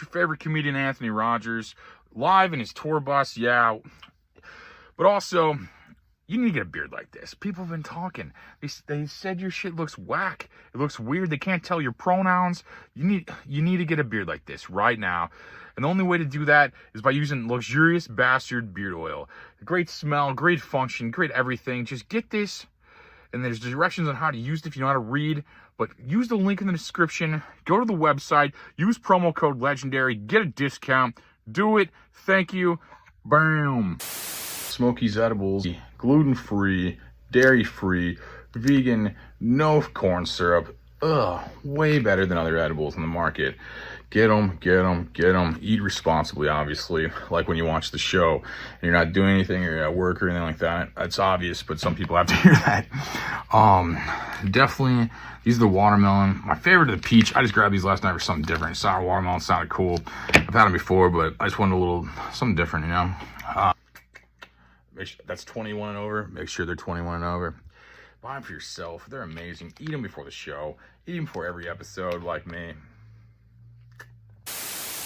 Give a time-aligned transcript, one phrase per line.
[0.00, 1.74] Your favorite comedian, Anthony Rogers,
[2.14, 3.78] live in his tour bus, yeah.
[4.96, 5.58] But also,
[6.30, 7.34] you need to get a beard like this.
[7.34, 8.32] People have been talking.
[8.60, 10.48] They, they said your shit looks whack.
[10.72, 11.28] It looks weird.
[11.28, 12.62] They can't tell your pronouns.
[12.94, 15.30] You need you need to get a beard like this right now.
[15.74, 19.28] And the only way to do that is by using luxurious bastard beard oil.
[19.64, 21.84] Great smell, great function, great everything.
[21.84, 22.64] Just get this.
[23.32, 25.42] And there's directions on how to use it if you know how to read.
[25.80, 27.42] But use the link in the description.
[27.64, 28.52] Go to the website.
[28.76, 30.14] Use promo code legendary.
[30.14, 31.18] Get a discount.
[31.50, 31.88] Do it.
[32.12, 32.78] Thank you.
[33.24, 33.96] boom.
[33.98, 35.66] Smokiez edibles,
[35.96, 36.98] gluten free,
[37.30, 38.18] dairy free,
[38.54, 40.76] vegan, no corn syrup.
[41.00, 43.56] Ugh, way better than other edibles in the market.
[44.10, 45.56] Get them, get them, get them.
[45.62, 47.12] Eat responsibly, obviously.
[47.30, 50.20] Like when you watch the show and you're not doing anything or you're at work
[50.20, 50.88] or anything like that.
[50.96, 52.86] That's obvious, but some people have to hear that.
[53.52, 53.96] Um,
[54.50, 55.10] definitely,
[55.44, 56.42] these are the watermelon.
[56.44, 57.36] My favorite are the peach.
[57.36, 58.76] I just grabbed these last night for something different.
[58.76, 60.00] Sour watermelon sounded cool.
[60.34, 63.14] I've had them before, but I just wanted a little something different, you know.
[63.46, 63.72] Uh,
[65.04, 66.26] sure, that's 21 and over.
[66.32, 67.54] Make sure they're 21 and over.
[68.22, 69.06] Buy them for yourself.
[69.08, 69.72] They're amazing.
[69.78, 70.76] Eat them before the show.
[71.06, 72.72] Eat them before every episode, like me.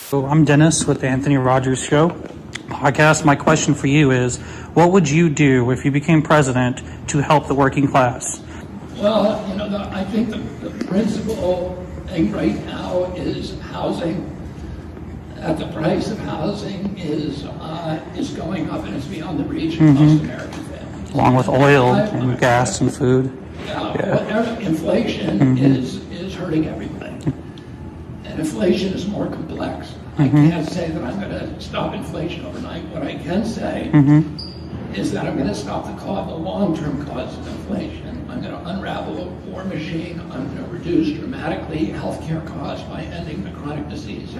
[0.09, 2.11] So I'm Dennis with the Anthony Rogers Show
[2.69, 3.25] podcast.
[3.25, 4.37] My question for you is,
[4.75, 8.43] what would you do if you became president to help the working class?
[8.97, 10.37] Well, you know, the, I think the,
[10.69, 14.31] the principal thing right now is housing.
[15.37, 19.75] That the price of housing is uh, is going up and it's beyond the reach
[19.75, 21.11] of most American families.
[21.13, 23.37] Along with oil and gas and food.
[23.67, 26.94] Yeah, whatever- inflation is is hurting everybody,
[28.39, 29.95] inflation is more complex.
[30.19, 32.85] I can't say that I'm going to stop inflation overnight.
[32.89, 33.91] What I can say
[34.95, 38.29] is that I'm going to stop the cause, the long-term cause of inflation.
[38.31, 40.21] I'm going to unravel a war machine.
[40.21, 44.37] I'm going to reduce dramatically healthcare costs by ending the chronic disease.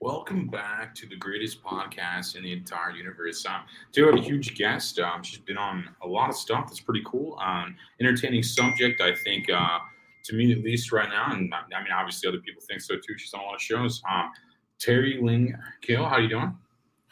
[0.00, 3.44] Welcome back to the greatest podcast in the entire universe.
[3.46, 3.62] Um,
[3.92, 4.98] today we have a huge guest.
[4.98, 7.38] Um, she's been on a lot of stuff that's pretty cool.
[7.40, 9.78] Um, entertaining subject, I think, uh,
[10.24, 12.94] to me at least right now, and I I mean obviously other people think so
[12.96, 13.16] too.
[13.16, 14.02] She's on a lot of shows.
[14.10, 14.30] Um,
[14.78, 16.56] Teri Lynge Kill, how you doing?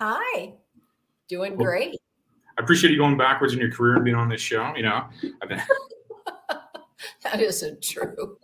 [0.01, 0.55] Hi,
[1.29, 1.97] doing Well- great.
[2.59, 4.75] I appreciate you going backwards in your career and being on this show.
[4.75, 5.09] You know,
[5.41, 5.61] I've been,
[7.23, 8.37] That isn't true.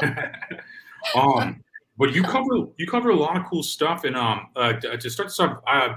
[1.14, 1.62] um,
[1.98, 4.04] but you cover you cover a lot of cool stuff.
[4.04, 5.94] And um, uh, to to start this off, uh,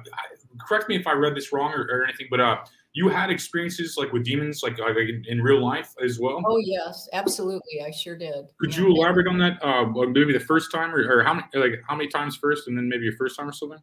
[0.68, 2.58] correct me if I read this wrong or, or anything, but uh,
[2.94, 6.42] you had experiences like with demons, like, like in, in real life as well.
[6.46, 7.82] Oh yes, absolutely.
[7.86, 8.46] I sure did.
[8.60, 8.82] Could Yeah.
[8.82, 9.64] you elaborate on that?
[9.64, 12.78] Uh, maybe the first time, or, or how many like how many times first, and
[12.78, 13.80] then maybe your first time or something.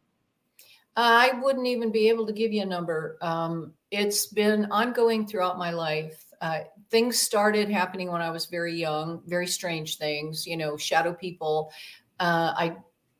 [0.95, 3.17] I wouldn't even be able to give you a number.
[3.21, 6.25] Um, it's been ongoing throughout my life.
[6.41, 11.13] Uh, things started happening when I was very young, very strange things, you know, shadow
[11.13, 11.71] people.
[12.19, 12.75] Uh, I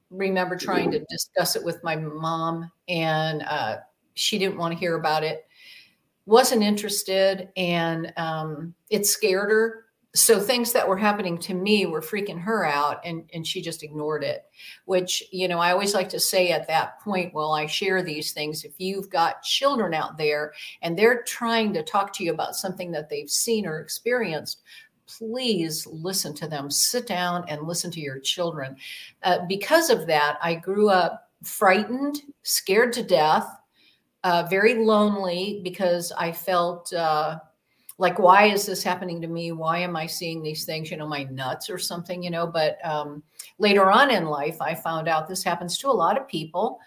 [0.10, 3.78] remember trying to discuss it with my mom, and uh,
[4.16, 5.46] she didn't want to hear about it,
[6.26, 9.86] wasn't interested, and um, it scared her.
[10.14, 13.84] So things that were happening to me were freaking her out, and, and she just
[13.84, 14.46] ignored it
[14.86, 18.32] which you know i always like to say at that point while i share these
[18.32, 18.64] things.
[18.64, 22.92] If you've got children out there and they're trying to talk to you about something
[22.92, 24.62] that they've seen or experienced
[25.08, 26.72] please listen to them.
[26.72, 28.78] Sit down and listen to your children.
[29.24, 33.48] Uh, because of that i grew up frightened scared to death
[34.24, 37.38] uh, very lonely because i felt uh,
[37.98, 39.52] like why is this happening to me?
[39.52, 40.90] Why am i seeing these things?
[40.90, 42.48] You know my nuts or something you know?
[42.48, 43.22] But um,
[43.60, 46.80] later on in life i found out this happens to a lot of people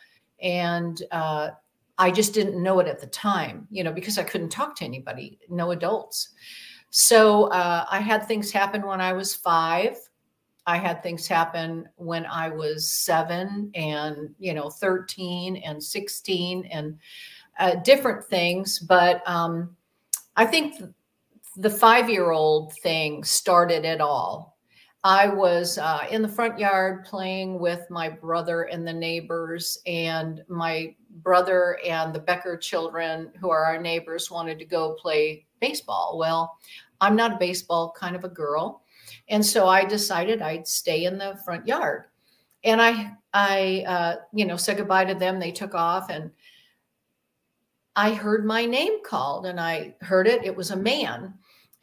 [0.43, 1.51] and uh,
[1.99, 4.85] i just didn't know it at the time you know because i couldn't talk to
[4.85, 6.31] anybody no adults.
[6.91, 9.97] So uh, i had things happen when i was five
[10.67, 16.99] i had things happen when i was seven and you know 13 and 16 and
[17.59, 19.77] uh, different things but um,
[20.37, 20.81] i think
[21.57, 24.59] the five year old thing started it all.
[25.05, 30.43] I was uh, in the front yard playing with my brother and the neighbors, and
[30.49, 36.17] my brother and the Becker children, who are our neighbors, wanted to go play baseball.
[36.19, 36.59] Well,
[37.03, 38.83] I'm not a baseball kind of a girl.
[39.29, 42.05] And so I decided I'd stay in the front yard.
[42.63, 45.39] And I, I, uh, you know, said goodbye to them.
[45.39, 46.31] They took off, and
[47.97, 50.45] I heard my name called, and I heard it.
[50.45, 51.35] It was a man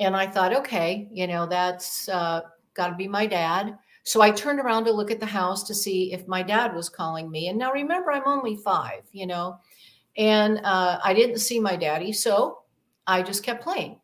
[0.01, 2.41] and I thought, okay, you know, that's uh,
[2.73, 3.77] got to be my dad.
[4.03, 6.89] So I turned around to look at the house to see if my dad was
[6.89, 7.49] calling me.
[7.49, 9.59] And now remember, I'm only five, you know,
[10.17, 12.13] and uh, I didn't see my daddy.
[12.13, 12.61] So
[13.05, 14.00] I just kept playing.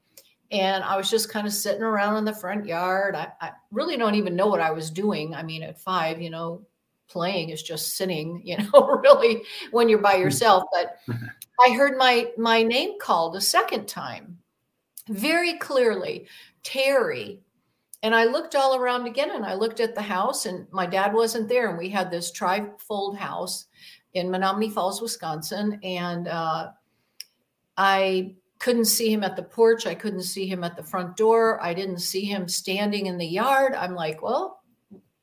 [0.52, 3.16] And I was just kind of sitting around in the front yard.
[3.16, 5.36] I, I, really don't even know what I was doing.
[5.36, 6.66] I mean, at five, you know,
[7.10, 10.22] playing is just sitting, you know, really when you're by hmm.
[10.22, 10.64] yourself.
[10.72, 10.98] But
[11.60, 14.38] I heard my my name called a second time,
[15.10, 16.28] very clearly,
[16.64, 17.40] Teri.
[18.04, 21.14] And I looked all around again and I looked at the house and my dad
[21.14, 21.70] wasn't there.
[21.70, 23.66] And we had this tri-fold house
[24.14, 25.80] in Menomonee Falls, Wisconsin.
[25.82, 26.70] And uh,
[27.76, 29.86] I couldn't see him at the porch.
[29.86, 31.62] I couldn't see him at the front door.
[31.62, 33.74] I didn't see him standing in the yard.
[33.76, 34.62] I'm like, well,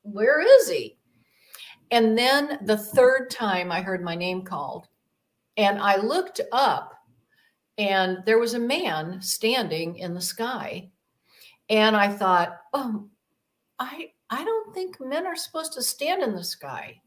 [0.02, 0.98] where is he?
[1.90, 4.88] And then the third time I heard my name called,
[5.56, 6.92] and I looked up,
[7.78, 10.90] and there was a man standing in the sky.
[11.68, 13.08] And I thought, oh,
[13.78, 17.00] I I don't think men are supposed to stand in the sky.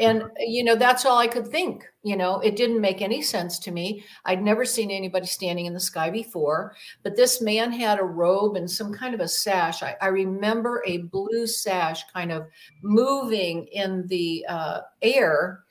[0.00, 1.84] And, you know, that's all I could think.
[2.02, 4.02] You know, it didn't make any sense to me.
[4.24, 8.56] I'd never seen anybody standing in the sky before, but this man had a robe
[8.56, 9.82] and some kind of a sash.
[9.82, 12.46] I, I remember a blue sash kind of
[12.82, 15.64] moving in the uh, air.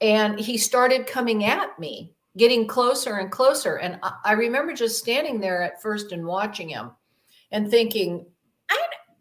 [0.00, 3.76] And he started coming at me, getting closer and closer.
[3.76, 6.90] And I, I remember just standing there at first and watching him
[7.52, 8.26] and thinking,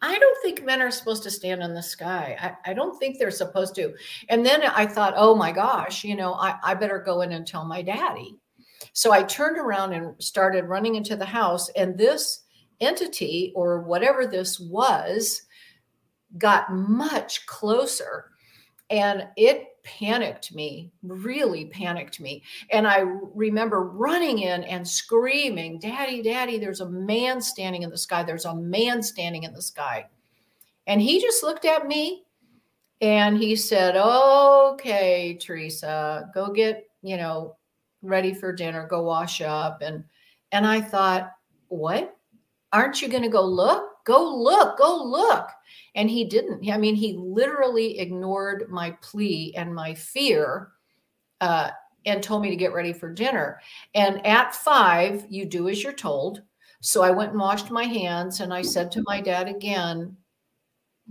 [0.02, 2.38] I don't think men are supposed to stand in the sky.
[2.40, 3.94] I, I, don't think they're supposed to.
[4.30, 7.46] And then I thought, oh my gosh, you know, I, I better go in and
[7.46, 8.38] tell my daddy.
[8.94, 11.70] So I turned around and started running into the house.
[11.70, 12.44] And this
[12.80, 15.42] entity or whatever this was
[16.38, 18.26] got much closer.
[18.90, 22.44] And it panicked me, really panicked me.
[22.72, 27.98] And I remember running in and screaming, Daddy, Daddy, there's a man standing in the
[27.98, 28.24] sky.
[28.24, 30.08] There's a man standing in the sky.
[30.88, 32.24] And he just looked at me
[33.02, 37.56] and he said, Okay, Teresa, go get, you know,
[38.02, 39.82] ready for dinner, go wash up.
[39.82, 40.04] And
[40.52, 41.32] and I thought,
[41.68, 42.16] what?
[42.74, 44.04] Aren't you going to go look?
[44.06, 45.48] Go look, go look.
[45.96, 46.70] And he didn't.
[46.70, 50.72] I mean, he literally ignored my plea and my fear
[51.42, 51.72] uh,
[52.06, 53.60] and told me to get ready for dinner.
[53.94, 56.44] And at five, you do as you're told.
[56.82, 60.16] So I went and washed my hands and I said to my dad again,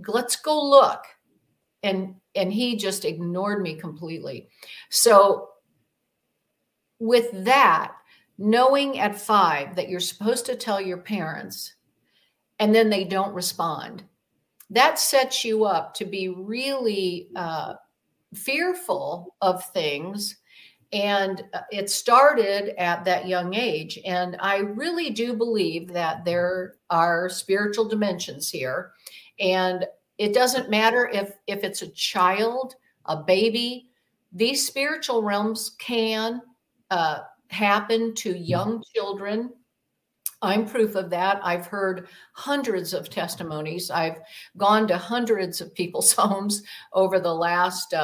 [0.07, 1.05] let's go look.
[1.83, 4.49] And and he just ignored me completely.
[4.91, 5.51] So
[6.99, 7.93] with that,
[8.39, 11.75] knowing at five that you're supposed to tell your parents
[12.59, 14.05] and then they don't respond
[14.71, 17.75] that sets you up to be really uh,
[18.35, 20.37] fearful of things.
[20.93, 23.99] And uh, it started at that young age.
[24.05, 28.93] And I really do believe that there are spiritual dimensions here.
[29.39, 29.87] And
[30.19, 32.75] it doesn't matter if, if it's a child,
[33.07, 33.91] a baby,
[34.33, 36.43] these spiritual realms can
[36.91, 39.51] uh, happen to young children
[40.41, 41.41] I'm proof of that.
[41.43, 43.91] I've heard hundreds of testimonies.
[43.91, 44.19] I've
[44.57, 46.63] gone to hundreds of people's homes
[46.93, 47.95] over the last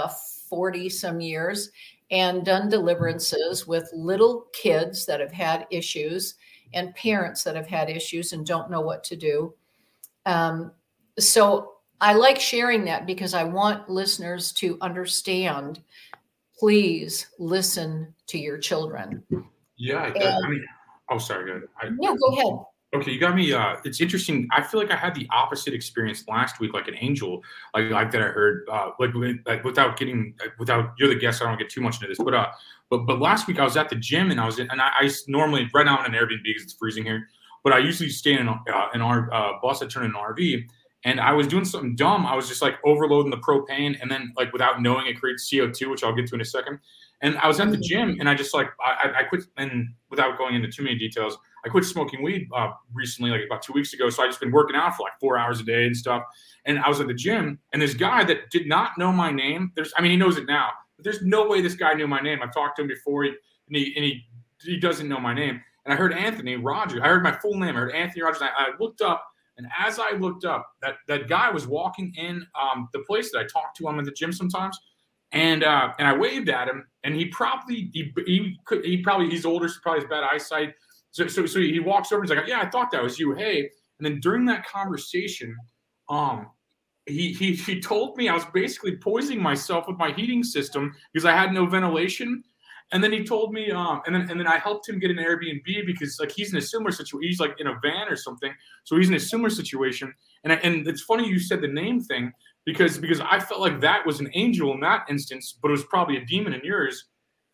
[0.51, 1.71] 40 uh, some years
[2.11, 6.35] and done deliverances with little kids that have had issues
[6.75, 9.55] and parents that have had issues and don't know what to do.
[10.27, 10.73] Um,
[11.19, 15.81] so I like sharing that because I want listeners to understand.
[16.59, 19.23] Please listen to your children.
[19.77, 20.65] Yeah, and, I mean,
[21.11, 21.47] Oh, sorry.
[21.47, 22.65] Go I, no, go ahead.
[22.95, 23.53] Okay, you got me.
[23.53, 24.47] Uh, it's interesting.
[24.53, 27.43] I feel like I had the opposite experience last week, like an angel,
[27.75, 29.11] like like that I heard, uh, like
[29.47, 31.43] like without getting without you're the guest.
[31.43, 32.47] I don't get too much into this, but uh,
[32.91, 34.91] but but last week I was at the gym and I was in, and I,
[34.97, 37.27] I normally right now I'm in an Airbnb because it's freezing here,
[37.65, 38.59] but I usually stay in uh,
[38.95, 39.83] in our uh, bus.
[39.83, 40.65] I turn in an RV,
[41.05, 42.25] and I was doing something dumb.
[42.27, 45.69] I was just like overloading the propane, and then like without knowing it creates CO
[45.69, 46.79] two, which I'll get to in a second.
[47.25, 47.83] And I was at the mm-hmm.
[47.83, 49.45] gym and I just like, I, I quit.
[49.57, 53.63] And without going into too many details, I quit smoking weed uh, recently, like about
[53.63, 54.11] two weeks ago.
[54.11, 56.23] So I just been working out for like four hours a day and stuff.
[56.67, 59.73] And I was at the gym and this guy that did not know my name,
[59.75, 62.21] there's, I mean, he knows it now, but there's no way this guy knew my
[62.21, 62.41] name.
[62.43, 63.35] I've talked to him before and
[63.71, 64.23] he, and he,
[64.63, 65.63] he doesn't know my name.
[65.87, 67.01] And I heard Anthony Rogers.
[67.03, 67.75] I heard my full name.
[67.75, 68.43] I heard Anthony Rogers.
[68.43, 69.25] I, I looked up
[69.57, 73.39] and as I looked up, that, that guy was walking in um, the place that
[73.39, 73.89] I talk to.
[73.89, 74.79] I'm at the gym sometimes
[75.33, 79.31] and uh, and I waved at him, and he probably he he could he probably
[79.31, 80.75] he's older, so probably has bad eyesight.
[81.11, 83.35] So so so he walks over and he's like, yeah, I thought that was you.
[83.35, 85.55] Hey, and then during that conversation,
[86.09, 86.49] um,
[87.07, 91.25] he he he told me I was basically poisoning myself with my heating system because
[91.25, 92.43] I had no ventilation.
[92.93, 95.17] And then he told me, um, and then and then I helped him get an
[95.17, 97.29] Airbnb because like he's in a similar situation.
[97.29, 98.53] He's like in a van or something,
[98.85, 100.15] so he's in a similar situation.
[100.45, 102.31] And I, and it's funny you said the name thing
[102.65, 105.85] because because I felt like that was an angel in that instance, but it was
[105.85, 107.05] probably a demon in yours.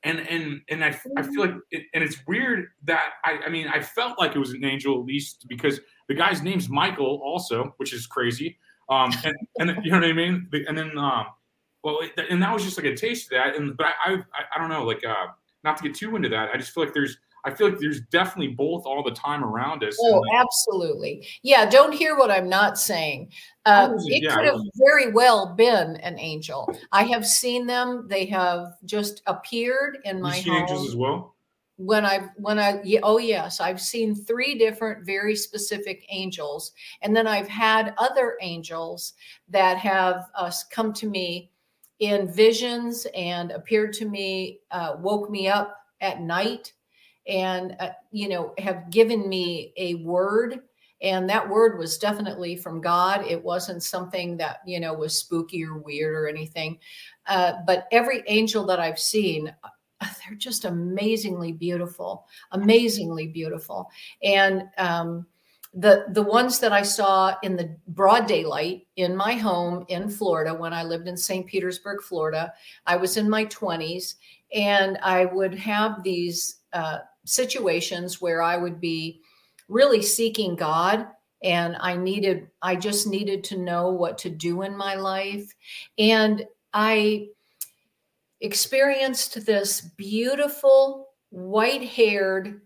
[0.03, 3.69] and and and I, I feel like it, and it's weird that I I mean
[3.69, 7.75] I felt like it was an angel at least because the guy's name's Michael also,
[7.77, 8.59] which is crazy.
[8.89, 10.49] Um, and and you know what I mean.
[10.67, 11.27] And then um,
[11.85, 13.57] well, and that was just like a taste of that.
[13.57, 15.27] And but I I, I don't know like uh,
[15.65, 16.51] not to get too into that.
[16.53, 19.83] I just feel like there's I feel like there's definitely both all the time around
[19.85, 19.97] us.
[20.01, 21.27] Oh, absolutely.
[21.43, 21.69] Yeah.
[21.69, 23.33] Don't hear what I'm not saying.
[23.67, 26.69] Uh, it yeah, could have very well been an angel.
[26.93, 28.07] I have seen them.
[28.09, 30.57] They have just appeared in my home.
[30.57, 31.35] angels as well.
[31.77, 37.27] When I when I oh yes, I've seen three different very specific angels, and then
[37.27, 39.15] I've had other angels
[39.49, 41.51] that have uh, come to me
[42.01, 46.73] in visions and appeared to me, uh, woke me up at night
[47.27, 50.61] and uh, you know have given me a word
[51.03, 53.25] and that word was definitely from god.
[53.27, 56.79] It wasn't something that you know was spooky or weird or anything.
[57.27, 59.69] Uh, but every angel that i've seen uh,
[60.01, 63.91] they're just amazingly beautiful amazingly beautiful.
[64.23, 65.27] And um,
[65.75, 70.53] the the ones that i saw in the broad daylight in my home in florida
[70.53, 72.53] when i lived in st petersburg florida
[72.87, 74.15] i was in my 20s
[74.53, 79.21] and i would have these uh, situations where I would be
[79.69, 81.07] really seeking God
[81.43, 85.55] and I needed, I just needed to know what to do in my life.
[85.99, 87.29] And I
[88.41, 92.61] experienced this beautiful white haired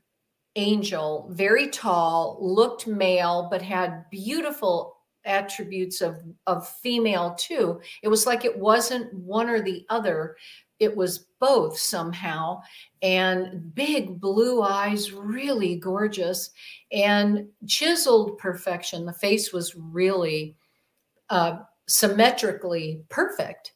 [0.56, 7.80] angel, very tall, looked male, but had beautiful attributes of, of female too.
[8.02, 10.36] It was like it wasn't one or the other,
[10.78, 12.62] it was both somehow.
[13.02, 16.50] And big blue eyes really gorgeous.
[16.92, 19.06] And chiseled perfection.
[19.06, 20.56] The face was really
[21.30, 23.72] uh, symmetrically perfect.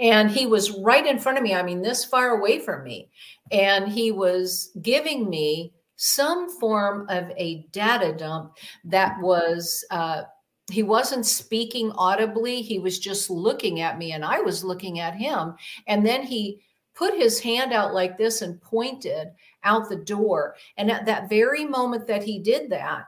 [0.00, 1.54] And he was right in front of me.
[1.54, 3.10] I mean this far away from me.
[3.52, 10.22] And he was giving me some form of a data dump that was uh,
[10.70, 12.62] he wasn't speaking audibly.
[12.62, 15.54] He was just looking at me and i was looking at him.
[15.86, 16.60] And then he
[16.94, 19.28] put his hand out like this and pointed
[19.64, 20.56] out the door.
[20.76, 23.06] And at that very moment that he did that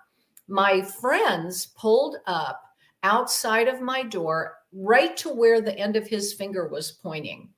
[0.48, 2.62] my friends pulled up
[3.02, 7.48] outside of my door right to where the end of his finger was pointing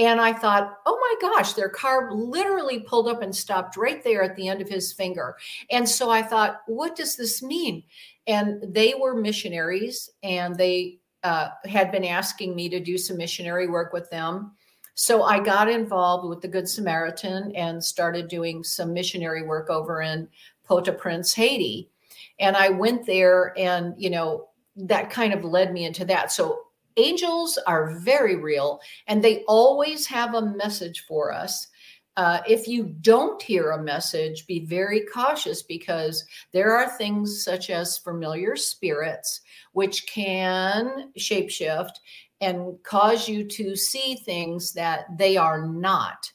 [0.00, 4.22] and I thought, oh my gosh, their car literally pulled up and stopped right there
[4.22, 5.36] at the end of his finger.
[5.70, 7.84] And so I thought, what does this mean?
[8.30, 13.68] and they were missionaries and they uh, had been asking me to do some missionary
[13.68, 14.52] work with them.
[14.94, 20.02] So I got involved with the Good Samaritan and started doing some missionary work over
[20.02, 20.28] in
[20.64, 21.90] Port-au-Prince, Haiti.
[22.38, 26.30] And I went there and, you know, that kind of led me into that.
[26.30, 26.60] So
[26.96, 31.68] angels are very real and they always have a message for us.
[32.16, 37.70] Uh, if you don't hear a message, be very cautious because there are things such
[37.70, 39.40] as familiar spirits,
[39.72, 41.92] which can shapeshift
[42.40, 46.30] and cause you to see things that they are not.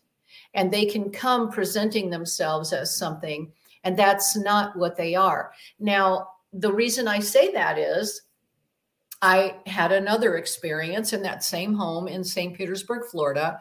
[0.53, 3.51] And they can come presenting themselves as something,
[3.83, 5.51] and that's not what they are.
[5.79, 8.21] Now, the reason I say that is
[9.21, 12.55] I had another experience in that same home in St.
[12.55, 13.59] Petersburg, Florida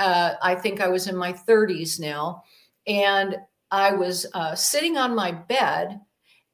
[0.00, 2.42] uh, I think I was in my 30s now.
[2.86, 3.36] And
[3.70, 6.00] I was uh, sitting on my bed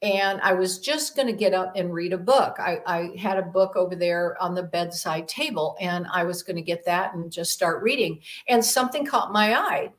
[0.02, 2.56] and I was just going to get up and read a book.
[2.58, 6.56] I, I, had a book over there on the bedside table and I was going
[6.56, 8.20] to get that and just start reading.
[8.48, 9.92] And something caught my eye.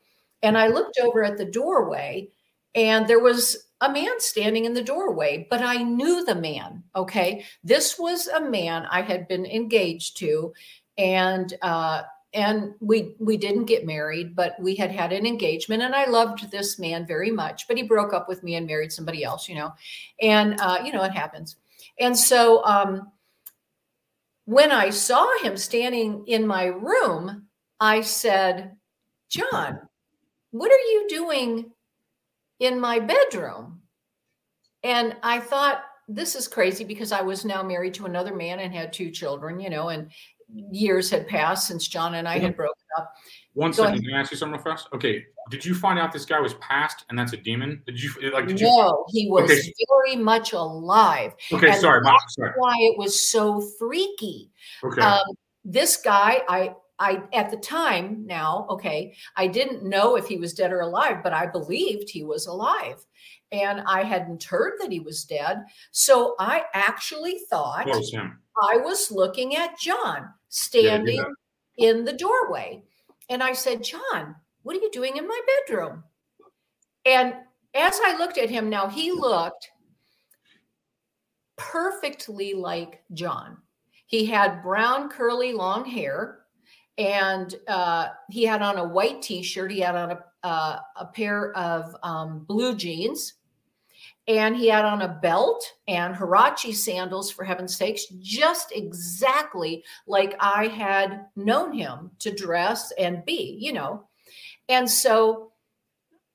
[0.44, 2.28] And I looked over at the doorway
[2.76, 6.84] and there was a man standing in the doorway, but I knew the man.
[6.96, 7.46] Okay.
[7.64, 10.54] This was a man I had been engaged to.
[10.98, 12.04] And uh,
[12.34, 16.52] and we we didn't get married but we had had an engagement and i loved
[16.52, 19.56] this man very much but he broke up with me and married somebody else you
[19.56, 19.74] know
[20.22, 21.56] and uh, you know it happens
[22.00, 23.12] and so um,
[24.46, 27.48] when i saw him standing in my room
[27.80, 28.76] i said
[29.30, 29.80] john
[30.52, 31.72] what are you doing
[32.60, 33.82] in my bedroom
[34.84, 38.74] and i thought this is crazy because i was now married to another man and
[38.74, 40.10] had two children you know and
[40.72, 43.14] years had passed since John and I had broken up.
[43.54, 44.04] One Go second, ahead.
[44.04, 44.88] can I ask you something real fast?
[44.94, 47.82] Okay, did you find out this guy was passed and that's a demon?
[47.86, 48.48] Did you like?
[48.48, 49.06] Did no, you...
[49.10, 49.74] he was okay.
[49.90, 51.34] very much alive.
[51.52, 52.52] Okay, sorry, that's sorry.
[52.56, 54.52] Why it was so freaky.
[54.84, 55.02] Okay.
[55.02, 55.24] Um,
[55.66, 60.54] this guy, I I at the time now, okay, I didn't know if he was
[60.54, 63.06] dead or alive, but I believed he was alive.
[63.52, 65.64] And I hadn't heard that he was dead.
[65.92, 71.24] So I actually thought I was looking at John standing
[71.78, 72.84] yeah, in the doorway.
[73.30, 76.04] And I said, John, What are you doing in my bedroom?
[77.06, 77.36] And
[77.74, 79.70] as I looked at him, now he looked
[81.58, 83.58] perfectly like John.
[84.08, 86.37] He had brown, curly, long hair,
[86.98, 89.72] and uh, he had on a white t shirt.
[89.72, 93.34] He had on a, uh, a pair of um, blue jeans
[94.28, 100.36] and he had on a belt and Huarache sandals, for heaven's sakes, just exactly like
[100.40, 104.08] I had known him to dress and be, you know.
[104.68, 105.54] And so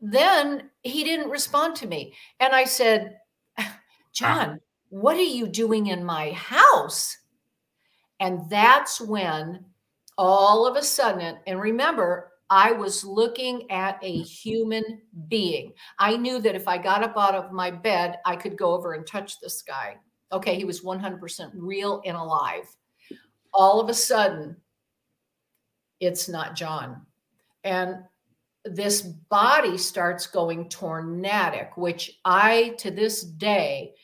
[0.01, 2.15] then he didn't respond to me.
[2.41, 3.19] And I said,
[4.15, 7.19] John, what are you doing in my house?
[8.21, 9.67] And that's when
[10.19, 15.73] all of a sudden, and remember, I was looking at a human being.
[15.99, 18.93] I knew that if I got up out of my bed, I could go over
[18.93, 19.97] and touch this guy.
[20.33, 22.65] Okay, he was 100% real and alive.
[23.55, 24.57] All of a sudden,
[25.99, 27.07] it's not John.
[27.65, 27.97] And
[28.65, 33.95] this body starts going tornadic, which I, to this day,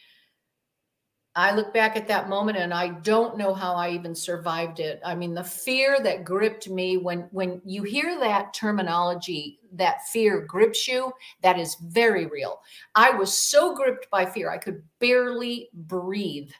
[1.38, 5.00] I look back at that moment and I don't know how I even survived it.
[5.04, 10.40] I mean, the fear that gripped me when when you hear that terminology, that fear
[10.40, 12.60] grips you, that is very real.
[12.96, 16.50] I was so gripped by fear, I could barely breathe.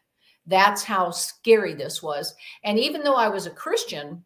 [0.47, 2.37] That's how scary this was.
[2.63, 4.23] And even though I was a Christian,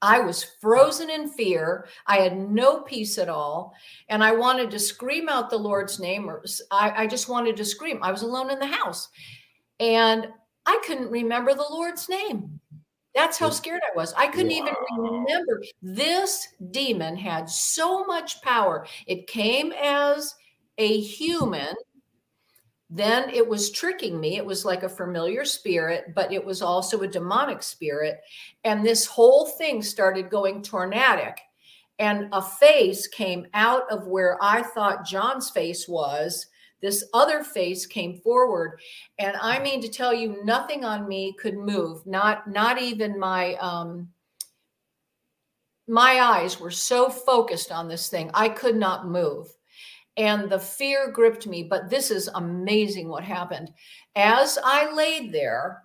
[0.00, 1.86] I was frozen in fear.
[2.06, 3.74] I had no peace at all.
[4.08, 7.64] And I wanted to scream out the Lord's name, or I, I just wanted to
[7.66, 7.98] scream.
[8.02, 9.10] I was alone in the house.
[9.80, 10.28] And
[10.66, 12.60] I couldn't remember the Lord's name.
[13.14, 14.12] That's how scared I was.
[14.14, 14.56] I couldn't wow.
[14.56, 15.62] even remember.
[15.82, 18.86] This demon had so much power.
[19.06, 20.36] It came as
[20.78, 21.74] a human.
[22.88, 24.36] Then it was tricking me.
[24.36, 28.20] It was like a familiar spirit, but it was also a demonic spirit.
[28.64, 31.40] And this whole thing started going tornadic.
[31.98, 36.46] And a face came out of where I thought John's face was
[36.80, 38.80] this other face came forward.
[39.18, 42.06] And i mean to tell you nothing on me could move.
[42.06, 44.08] Not not even my um
[45.86, 49.48] my eyes were so focused on this thing i could not move.
[50.16, 53.72] And the fear gripped me but this is amazing what happened.
[54.16, 55.84] As i laid there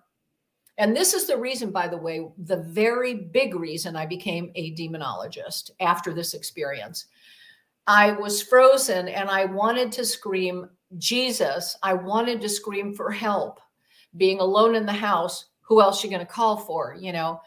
[0.78, 4.74] and this is the reason by the way the very big reason i became a
[4.74, 7.06] demonologist after this experience.
[7.86, 13.60] I was frozen and I wanted to scream Jesus, I wanted to scream for help.
[14.16, 17.40] Being alone in the house, who else you going to call for, you know?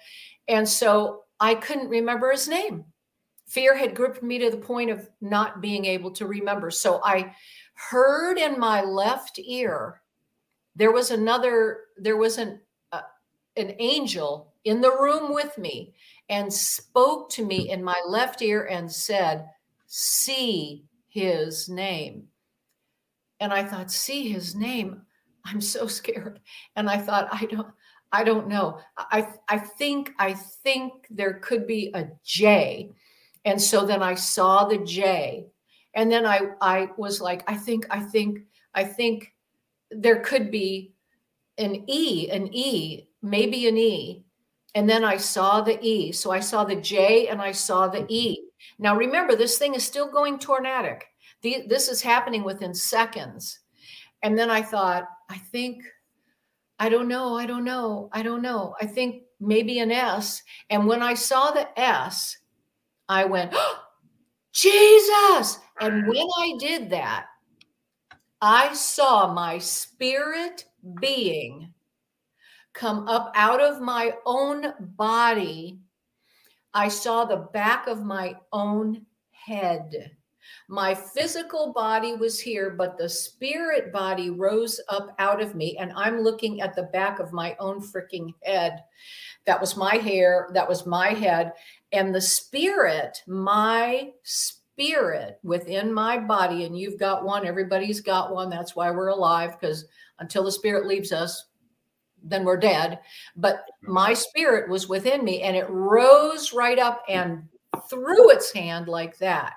[0.48, 2.86] And so I couldn't remember his name.
[3.48, 6.70] Fear had gripped me to the point of not being able to remember.
[6.70, 7.34] So I
[7.74, 10.02] heard in my left ear
[10.76, 12.62] there was another there was an
[12.94, 13.02] uh,
[13.58, 15.94] an angel in the room with me
[16.30, 19.50] and spoke to me in my left ear and said,
[19.88, 22.29] "See his name."
[23.40, 25.02] And I thought, see his name.
[25.46, 26.40] I'm so scared.
[26.76, 27.68] And I thought, I don't,
[28.12, 28.80] I don't know.
[28.98, 32.92] I I think I think there could be a J.
[33.46, 35.48] And so then I saw the J.
[35.94, 38.40] And then I I was like, I think, I think,
[38.74, 39.34] I think
[39.92, 40.94] there could be
[41.58, 44.24] an E, an E, maybe an E.
[44.76, 46.12] And then I saw the E.
[46.12, 48.40] So I saw the J and I saw the E.
[48.78, 51.09] Now remember, this thing is still going tornadic.
[51.42, 53.60] The, this is happening within seconds.
[54.24, 55.84] And then I thought, I think,
[56.80, 58.76] I don't know, I don't know, I don't know.
[58.82, 60.44] I think maybe an S.
[60.70, 62.38] And when I saw the S,
[63.08, 63.80] I went, oh,
[64.54, 65.60] Jesus.
[65.80, 67.28] And when I did that,
[68.42, 70.66] I saw my spirit
[71.02, 71.74] being
[72.74, 75.80] come up out of my own body.
[76.74, 80.12] I saw the back of my own head.
[80.68, 85.92] My physical body was here, but the spirit body rose up out of me, and
[85.96, 88.84] I'm looking at the back of my own freaking head.
[89.46, 91.54] That was my hair, that was my head.
[91.92, 98.50] And the spirit, my spirit within my body, and you've got one, everybody's got one.
[98.50, 99.86] That's why we're alive, because
[100.20, 101.46] until the spirit leaves us,
[102.24, 103.00] then we're dead.
[103.36, 107.48] But my spirit was within me and it rose right up and
[107.90, 109.54] threw its hand like that.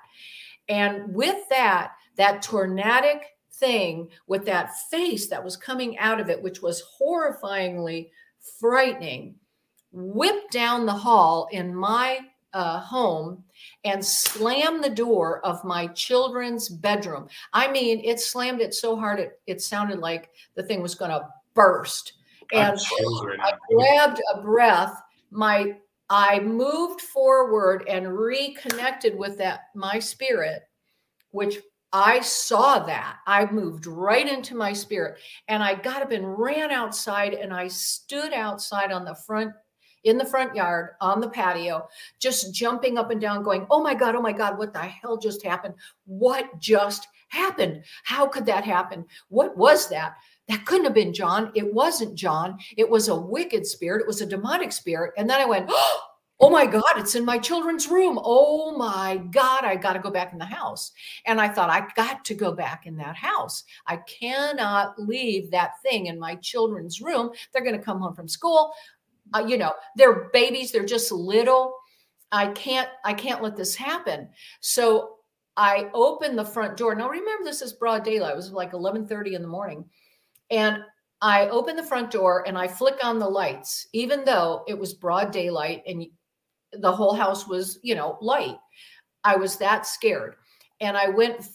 [0.69, 6.41] And with that, that tornadic thing with that face that was coming out of it,
[6.41, 8.09] which was horrifyingly
[8.59, 9.35] frightening,
[9.91, 12.19] whipped down the hall in my
[12.53, 13.43] uh, home
[13.83, 17.27] and slammed the door of my children's bedroom.
[17.53, 21.11] I mean, it slammed it so hard it, it sounded like the thing was going
[21.11, 22.13] to burst.
[22.51, 22.77] And
[23.41, 25.01] I grabbed a breath.
[25.31, 25.77] My
[26.15, 30.61] I moved forward and reconnected with that my spirit,
[31.31, 31.57] which
[31.91, 33.15] I saw that.
[33.25, 37.67] I moved right into my spirit and I got up and ran outside and I
[37.67, 39.53] stood outside on the front
[40.03, 41.87] in the front yard on the patio,
[42.19, 45.17] just jumping up and down, going, Oh my God, oh my God, what the hell
[45.17, 45.73] just happened?
[46.05, 47.85] What just happened?
[48.03, 49.03] How could that happen?
[49.29, 50.17] What was that?
[50.49, 51.51] That couldn't have been John.
[51.55, 52.59] It wasn't John.
[52.75, 54.01] It was a wicked spirit.
[54.01, 55.13] It was a demonic spirit.
[55.17, 55.71] And then I went,
[56.39, 58.19] Oh my God, it's in my children's room.
[58.21, 60.91] Oh my God, I got to go back in the house.
[61.25, 63.63] And I thought, I got to go back in that house.
[63.87, 67.29] I cannot leave that thing in my children's room.
[67.53, 68.73] They're going to come home from school.
[69.33, 71.75] Uh, you know, they're babies, they're just little.
[72.31, 74.27] I can't, I can't let this happen.
[74.59, 75.17] So
[75.55, 76.93] I opened the front door.
[76.93, 78.33] Now remember, this is broad daylight.
[78.33, 79.85] It was like 11:30 in the morning.
[80.53, 80.83] And
[81.19, 84.93] I open the front door and I flick on the lights, even though it was
[84.93, 86.05] broad daylight and
[86.73, 88.57] the whole house was, you know, light.
[89.23, 90.35] I was that scared.
[90.79, 91.47] And I went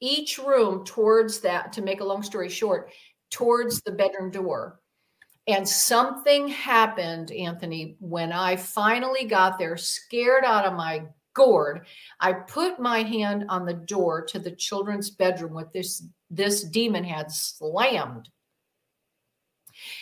[0.00, 2.90] each room towards that, to make a long story short,
[3.30, 4.80] towards the bedroom door.
[5.46, 11.04] And something happened, Anthony, when I finally got there, scared out of my
[11.40, 11.86] gourd.
[12.20, 17.02] I put my hand on the door to the children's bedroom with this this demon
[17.02, 18.28] had slammed.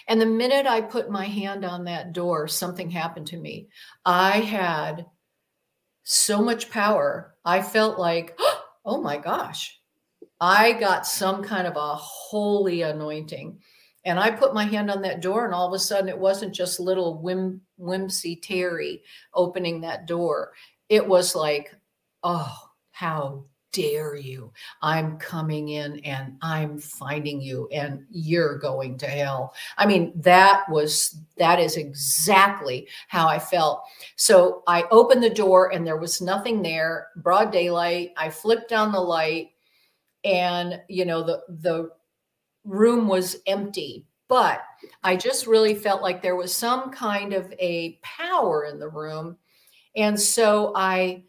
[0.08, 3.68] And the minute I put my hand on that door, something happened to me.
[4.04, 5.06] I had
[6.02, 7.36] so much power.
[7.44, 8.36] I felt like,
[8.84, 9.78] oh my gosh,
[10.40, 13.60] I got some kind of a holy anointing.
[14.04, 16.54] And I put my hand on that door, and all of a sudden, it wasn't
[16.54, 19.02] just little whim, whimsy Teri
[19.34, 20.52] opening that door.
[20.88, 21.74] It was like,
[22.22, 22.56] oh,
[22.90, 24.50] how dare you?
[24.82, 29.54] I'm coming in and I'm finding you and you're going to hell.
[29.76, 33.84] I mean, that was, that is exactly how I felt.
[34.16, 38.12] So I opened the door and there was nothing there, broad daylight.
[38.16, 39.50] I flipped on the light
[40.24, 41.90] and, you know, the, the
[42.64, 44.06] room was empty.
[44.28, 44.62] But
[45.02, 49.38] I just really felt like there was some kind of a power in the room.
[49.96, 51.24] And so I,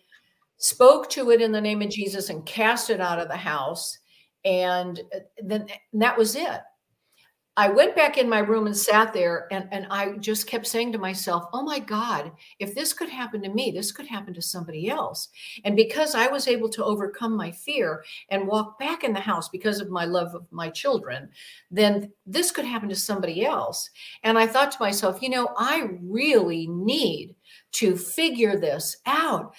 [0.59, 3.97] spoke to it in the name of Jesus and cast it out of the house.
[4.45, 6.61] And uh, then and that was it.
[7.57, 10.93] I went back in my room and sat there and, and I just kept saying
[10.93, 14.41] to myself, oh my God, if this could happen to me, this could happen to
[14.41, 15.27] somebody else.
[15.65, 19.49] And because I was able to overcome my fear and walk back in the house
[19.49, 21.27] because of my love of my children,
[21.69, 23.89] then this could happen to somebody else.
[24.23, 27.35] And I thought to myself, you know, I really need
[27.73, 29.53] to figure this out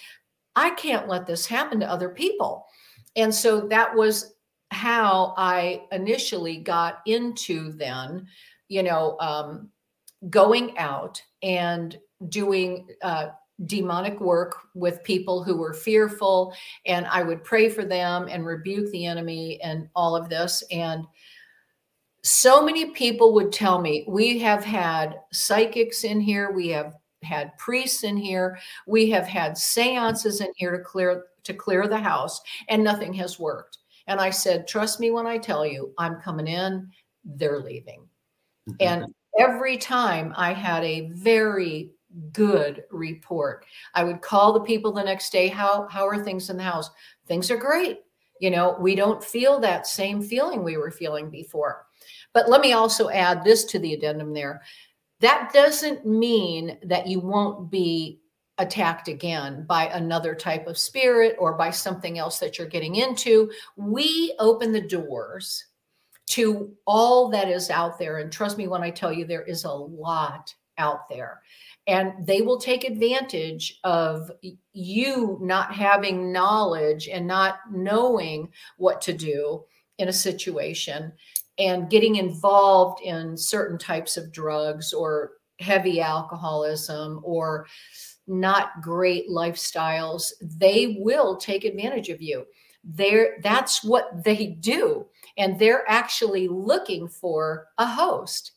[0.55, 2.65] I can't let this happen to other people.
[3.15, 4.33] And so that was
[4.71, 8.27] how I initially got into then,
[8.69, 9.69] you know, um,
[10.29, 11.97] going out and
[12.29, 13.29] doing uh,
[13.65, 16.53] demonic work with people who were fearful.
[16.85, 20.63] And I would pray for them and rebuke the enemy and all of this.
[20.71, 21.05] And
[22.23, 26.93] so many people would tell me, we have had psychics in here, we have
[27.23, 28.59] had priests in here.
[28.87, 33.39] We have had seances in here to clear to clear the house, and nothing has
[33.39, 33.79] worked.
[34.07, 36.89] And I said, trust me when I tell you, I'm coming in,
[37.23, 38.07] they're leaving.
[38.69, 38.75] Mm-hmm.
[38.79, 39.05] And
[39.39, 41.91] every time I had a very
[42.31, 43.65] good report.
[43.93, 46.89] I would call the people the next day, how how are things in the house?
[47.27, 47.99] Things are great.
[48.39, 51.85] You know, we don't feel that same feeling we were feeling before.
[52.33, 54.61] But let me also add this to the addendum there.
[55.21, 58.19] That doesn't mean that you won't be
[58.57, 63.51] attacked again by another type of spirit or by something else that you're getting into.
[63.75, 65.65] We open the doors
[66.31, 68.19] to all that is out there.
[68.19, 71.41] And trust me when I tell you, there is a lot out there.
[71.87, 74.31] And they will take advantage of
[74.73, 79.65] you not having knowledge and not knowing what to do
[79.97, 81.11] in a situation
[81.61, 87.67] and getting involved in certain types of drugs or heavy alcoholism or
[88.25, 92.45] not great lifestyles they will take advantage of you.
[92.83, 95.05] There that's what they do
[95.37, 98.53] and they're actually looking for a host.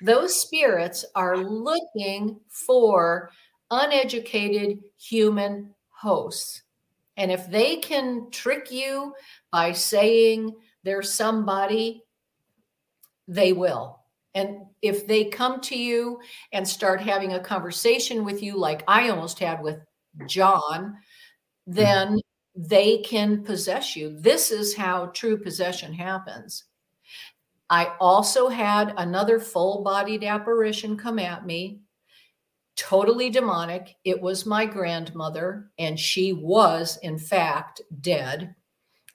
[0.00, 3.30] Those spirits are looking for
[3.70, 6.62] uneducated human hosts.
[7.16, 9.14] And if they can trick you
[9.52, 12.02] by saying there's somebody
[13.28, 14.00] they will.
[14.34, 16.20] And if they come to you
[16.52, 19.78] and start having a conversation with you, like I almost had with
[20.26, 20.96] John,
[21.66, 22.62] then mm-hmm.
[22.68, 24.18] they can possess you.
[24.18, 26.64] This is how true possession happens.
[27.70, 31.80] I also had another full bodied apparition come at me,
[32.76, 33.96] totally demonic.
[34.04, 38.54] It was my grandmother, and she was, in fact, dead.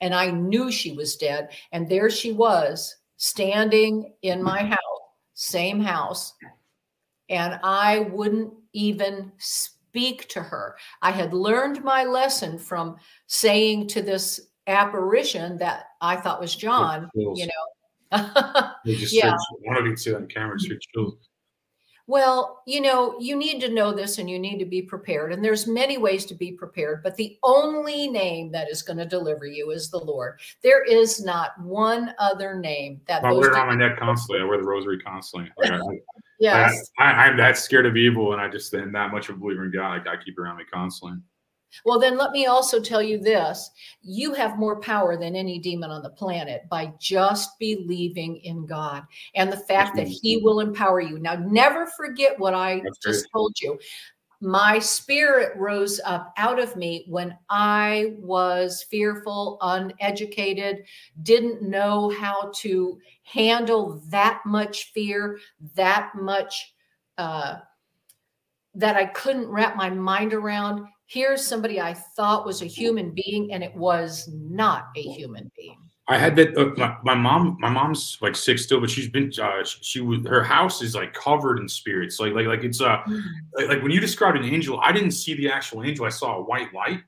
[0.00, 1.50] And I knew she was dead.
[1.72, 4.78] And there she was standing in my house,
[5.34, 6.34] same house.
[7.28, 10.76] And I wouldn't even speak to her.
[11.02, 12.96] I had learned my lesson from
[13.26, 17.50] saying to this apparition that I thought was John, you know.
[18.84, 19.34] yeah.
[19.62, 21.14] One of you see on camera, chills.
[22.06, 25.32] Well, you know, you need to know this and you need to be prepared.
[25.32, 29.06] And there's many ways to be prepared, but the only name that is going to
[29.06, 30.38] deliver you is the Lord.
[30.62, 34.42] There is not one other name that I wear it on my neck constantly.
[34.42, 35.50] I wear the rosary constantly.
[35.56, 35.80] Like I,
[36.38, 36.90] yes.
[36.98, 39.64] I, am that scared of evil and I just am that much of a believer
[39.64, 40.06] in God.
[40.06, 41.18] I, I keep around me constantly.
[41.84, 43.70] Well, then let me also tell you this
[44.02, 49.04] you have more power than any demon on the planet by just believing in God
[49.34, 51.18] and the fact that He will empower you.
[51.18, 53.32] Now, never forget what I That's just great.
[53.32, 53.78] told you.
[54.40, 60.84] My spirit rose up out of me when I was fearful, uneducated,
[61.22, 65.38] didn't know how to handle that much fear,
[65.74, 66.74] that much.
[67.16, 67.58] Uh,
[68.74, 73.52] that I couldn't wrap my mind around here's somebody I thought was a human being,
[73.52, 75.78] and it was not a human being.
[76.06, 76.56] I had that.
[76.56, 79.32] Uh, my, my, mom, my mom's like sick still, but she's been.
[79.40, 80.26] Uh, she, she was.
[80.26, 82.20] Her house is like covered in spirits.
[82.20, 83.18] Like like like it's uh mm-hmm.
[83.56, 86.04] like, like, when you described an angel, I didn't see the actual angel.
[86.04, 87.00] I saw a white light.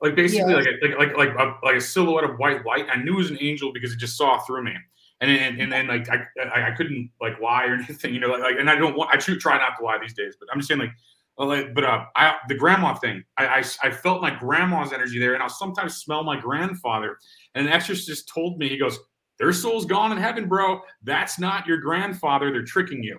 [0.00, 0.58] Like basically yeah.
[0.58, 2.86] like a, like like like a, like a silhouette of white light.
[2.90, 4.74] I knew it was an angel because it just saw through me.
[5.20, 8.28] And and, and then like I, I, I couldn't like lie or anything, you know,
[8.28, 10.58] like, like and I don't want I try not to lie these days, but I'm
[10.58, 10.92] just saying like
[11.36, 15.42] but uh, I, the grandma thing, I, I, I, felt my grandma's energy there, and
[15.42, 17.18] I'll sometimes smell my grandfather.
[17.54, 18.98] And an exorcist told me, he goes,
[19.38, 20.80] "Their soul's gone in heaven, bro.
[21.02, 22.52] That's not your grandfather.
[22.52, 23.18] They're tricking you."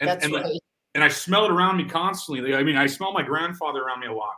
[0.00, 0.60] And, That's and, right.
[0.94, 2.54] and I smell it around me constantly.
[2.54, 4.34] I mean, I smell my grandfather around me a lot,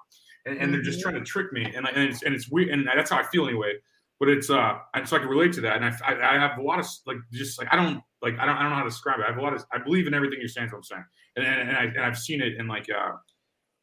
[0.47, 0.73] and, and mm-hmm.
[0.73, 1.11] they're just mm-hmm.
[1.11, 1.65] trying to trick me.
[1.65, 3.75] And, and it's and it's weird, and that's how I feel anyway.
[4.21, 6.63] But it's uh, so I can relate to that, and I, I, I have a
[6.63, 8.89] lot of like just like I don't like I don't I don't know how to
[8.89, 9.25] describe it.
[9.25, 10.69] I have a lot of I believe in everything you're saying.
[10.69, 11.05] What I'm saying,
[11.39, 13.13] and and, and, I, and I've seen it in like uh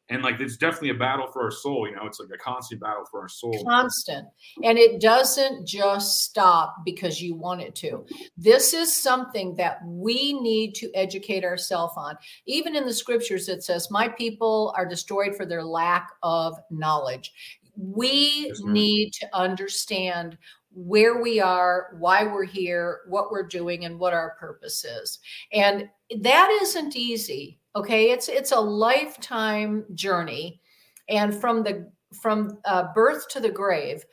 [0.08, 2.06] and like it's definitely a battle for our soul you know?
[2.06, 3.64] It's like a constant battle for our soul.
[3.68, 4.28] Constant.
[4.62, 8.06] And it doesn't just stop because you want it to.
[8.36, 12.16] This is something that we need to educate ourselves on.
[12.46, 17.32] Even in the scriptures it says my people are destroyed for their lack of knowledge.
[17.76, 20.38] We yes, need to understand
[20.76, 25.18] where we are, why we're here, what we're doing, and what our purpose is.
[25.52, 25.88] And
[26.20, 27.58] that isn't easy.
[27.74, 30.60] Okay, it's it's a lifetime journey,
[31.08, 34.04] and from the from uh, birth to the grave,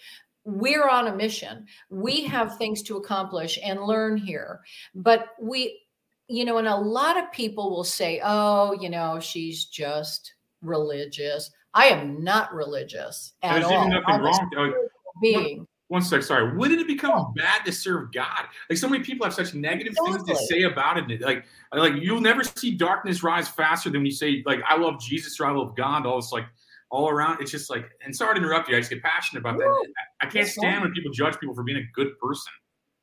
[0.45, 1.65] we're on a mission.
[1.89, 4.61] We have things to accomplish and learn here,
[4.95, 5.81] but we,
[6.27, 11.51] you know, and a lot of people will say, "Oh, you know, she's just religious."
[11.73, 13.87] I am not religious at There's all.
[13.87, 14.87] Even nothing wrong.
[15.21, 16.55] Being one sec, sorry.
[16.57, 18.45] Wouldn't it become bad to serve God?
[18.69, 21.21] Like so many people have such negative things to say about it.
[21.21, 24.99] Like, like you'll never see darkness rise faster than when you say like I love
[24.99, 26.05] Jesus or I love God.
[26.05, 26.45] All this like
[26.89, 27.41] all around.
[27.41, 28.77] It's just like, and sorry to interrupt you.
[28.77, 29.87] I just get passionate about that.
[30.21, 32.53] I can't stand when people judge people for being a good person.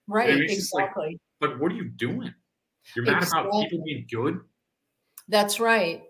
[0.08, 0.40] Right.
[0.40, 1.06] Exactly.
[1.06, 2.34] Like, but what are you doing?
[2.96, 3.50] You're mad exactly.
[3.50, 4.40] about people being good.
[5.28, 6.02] That's right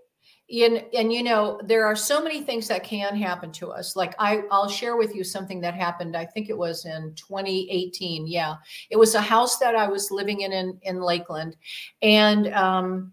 [0.51, 3.97] and, and you know there are so many things that can happen to us.
[3.97, 6.17] Like I, i'll share with you something that happened.
[6.17, 8.57] I think it was in 2018 yeah.
[8.91, 11.57] It was a house that i was living in in, in lakeland.
[12.03, 13.13] And um,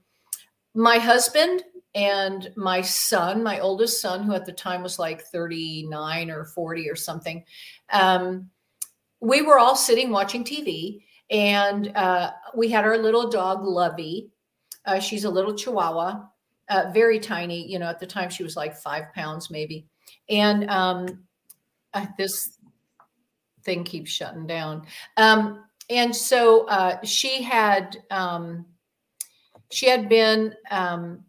[0.73, 1.63] my husband
[1.95, 6.89] and my son my oldest son who at the time was like 39 or 40
[6.89, 7.43] or something
[7.91, 8.49] um,
[9.19, 14.29] we were all sitting watching tv and uh, we had our little dog lovey.
[14.85, 16.23] Uh, she's a little chihuahua
[16.69, 17.69] uh, very tiny.
[17.69, 19.87] You know, at the time she was like five pounds maybe,
[20.29, 21.23] and um,
[21.93, 22.57] uh, this
[23.63, 24.85] thing keeps shutting down.
[25.17, 28.65] Um, and so uh, she had um,
[29.71, 31.23] she had been um,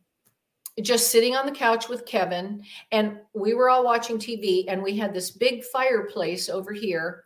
[0.83, 4.97] just sitting on the couch with Kevin, and we were all watching TV, and we
[4.97, 7.25] had this big fireplace over here,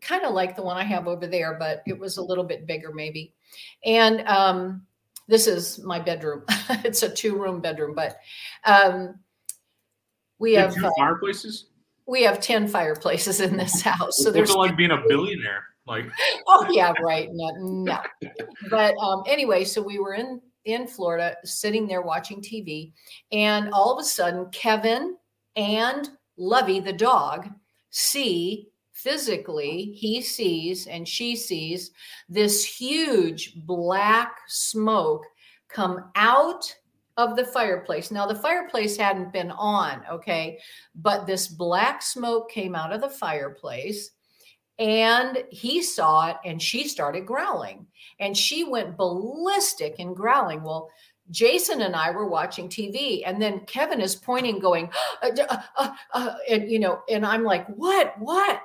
[0.00, 2.66] kind of like the one I have over there, but it was a little bit
[2.66, 3.34] bigger maybe,
[3.84, 4.86] and um,
[5.28, 6.44] this is my bedroom.
[6.84, 8.18] it's a two room bedroom, but
[8.64, 9.18] um,
[10.38, 11.66] we you have, have uh, fireplaces.
[12.06, 14.18] We have ten fireplaces in this house.
[14.18, 15.64] So there's like being a billionaire.
[15.86, 16.06] Like
[16.46, 17.28] oh yeah, right.
[17.32, 17.98] No, no.
[18.70, 22.92] But um, anyway, so we were in in Florida, sitting there watching TV,
[23.32, 25.16] and all of a sudden, Kevin
[25.56, 27.48] and Lovey the dog
[27.90, 28.68] see
[29.04, 31.90] physically he sees and she sees
[32.28, 35.24] this huge black smoke
[35.68, 36.74] come out
[37.16, 38.10] of the fireplace.
[38.10, 40.58] Now, the fireplace hadn't been on, okay,
[40.94, 44.10] but this black smoke came out of the fireplace
[44.78, 47.86] and he saw it and she started growling
[48.18, 50.62] and she went ballistic in growling.
[50.62, 50.90] Well,
[51.30, 54.90] Jason and I were watching TV, and then Kevin is pointing, going,
[55.22, 58.60] uh, uh, uh, uh, and you know, and I'm like, what, what?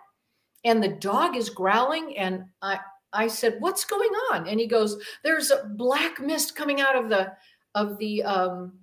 [0.65, 2.79] And the dog is growling, and I,
[3.13, 4.47] I said, what's going on?
[4.47, 7.31] And he goes, there's a black mist coming out of the
[7.75, 8.73] of the um,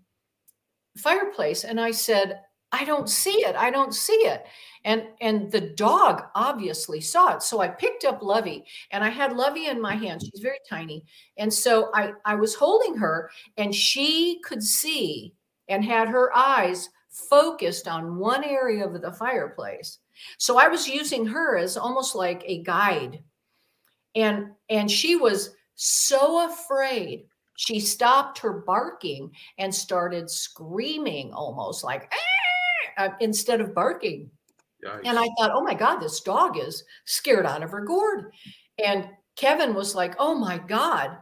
[0.96, 2.40] fireplace, and I said,
[2.72, 3.56] I don't see it.
[3.56, 4.44] I don't see it.
[4.84, 7.42] And and the dog obviously saw it.
[7.42, 10.22] So I picked up Lovey and I had Lovey in my hand.
[10.22, 11.04] She's very tiny.
[11.38, 15.32] And so I I was holding her and she could see
[15.68, 19.98] and had her eyes focused on one area of the fireplace.
[20.38, 23.22] So I was using her as almost like a guide.
[24.14, 27.26] And and she was so afraid
[27.56, 33.04] she stopped her barking and started screaming almost like ah!
[33.04, 34.30] uh, instead of barking.
[34.84, 35.00] Yikes.
[35.04, 38.32] And I thought, oh my God, this dog is scared out of her gourd.
[38.84, 41.16] And Kevin was like, oh my God.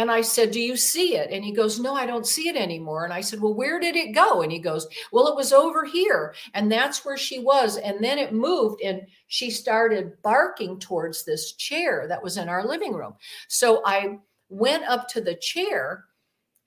[0.00, 1.30] And I said, Do you see it?
[1.30, 3.04] And he goes, No, I don't see it anymore.
[3.04, 4.40] And I said, Well, where did it go?
[4.40, 6.34] And he goes, Well, it was over here.
[6.54, 7.76] And that's where she was.
[7.76, 12.66] And then it moved and she started barking towards this chair that was in our
[12.66, 13.12] living room.
[13.48, 16.06] So I went up to the chair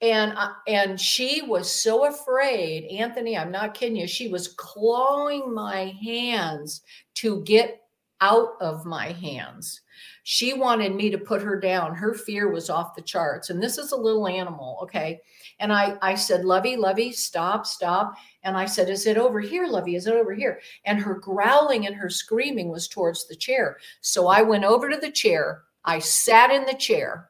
[0.02, 5.96] and and she was so afraid anthony i'm not kidding you she was clawing my
[6.04, 6.82] hands
[7.13, 7.84] to get
[8.19, 9.82] out of my hands
[10.24, 11.94] she wanted me to put her down.
[11.94, 13.50] Her fear was off the charts.
[13.50, 15.22] And this is a little animal okay?
[15.60, 18.16] And i i said lovey lovey stop stop.
[18.44, 19.96] And i said is it over here lovey?
[19.96, 20.60] Is it over here?
[20.86, 23.78] And her growling and her screaming was towards the chair.
[24.02, 25.64] So i went over to the chair.
[25.86, 27.30] I sat in the chair.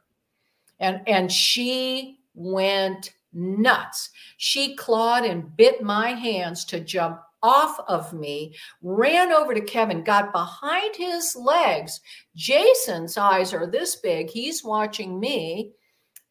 [0.79, 4.11] And and she went nuts.
[4.37, 10.03] She clawed and bit my hands to jump off of me, ran over to Kevin,
[10.03, 12.01] got behind his legs.
[12.35, 14.29] Jason's eyes are this big.
[14.29, 15.73] He's watching me.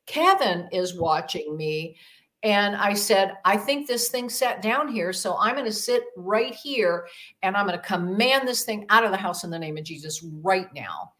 [0.06, 1.96] Kevin is watching me.
[2.42, 5.12] And I said, I think this thing sat down here.
[5.12, 7.06] So I'm going to sit right here
[7.42, 9.84] and I'm going to command this thing out of the house in the name of
[9.84, 11.12] Jesus right now.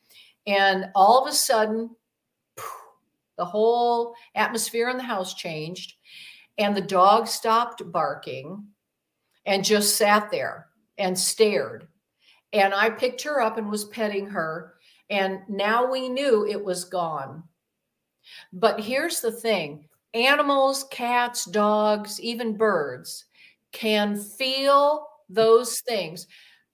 [0.49, 1.91] And all of a sudden,
[3.39, 5.95] the whole atmosphere in the house changed,
[6.59, 8.65] and the dog stopped barking
[9.47, 11.89] and just sat there and stared.
[12.53, 14.75] And I picked her up and was petting her.
[15.11, 17.43] And now we knew it was gone.
[18.53, 23.25] But here's the thing animals, cats, dogs, even birds
[23.73, 26.27] can feel those things.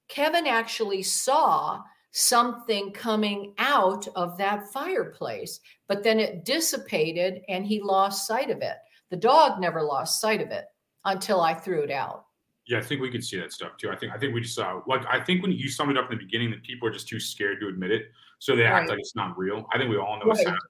[0.08, 7.80] Kevin actually saw something coming out of that fireplace, but then it dissipated and he
[7.80, 8.76] lost sight of it.
[9.10, 10.64] The dog never lost sight of it
[11.04, 12.24] until I threw it out.
[12.68, 13.90] Yeah, I think we can see that stuff too.
[13.90, 16.12] I think I think we just saw like I think when you summed it up
[16.12, 18.90] in the beginning that people are just too scared to admit it, so they act
[18.90, 19.66] like it's not real.
[19.72, 20.26] I think we all know right.
[20.28, 20.60] what's happening.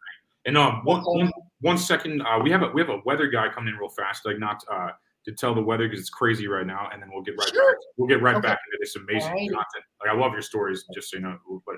[0.47, 1.31] And um, one, one,
[1.61, 4.25] one second, uh, we have a we have a weather guy coming in real fast,
[4.25, 4.91] like not uh,
[5.25, 7.73] to tell the weather because it's crazy right now, and then we'll get right sure.
[7.73, 7.81] back.
[7.97, 8.49] We'll get right okay.
[8.49, 9.51] back into this amazing right.
[9.51, 9.85] content.
[10.01, 11.37] Like I love your stories, just so you know.
[11.67, 11.77] But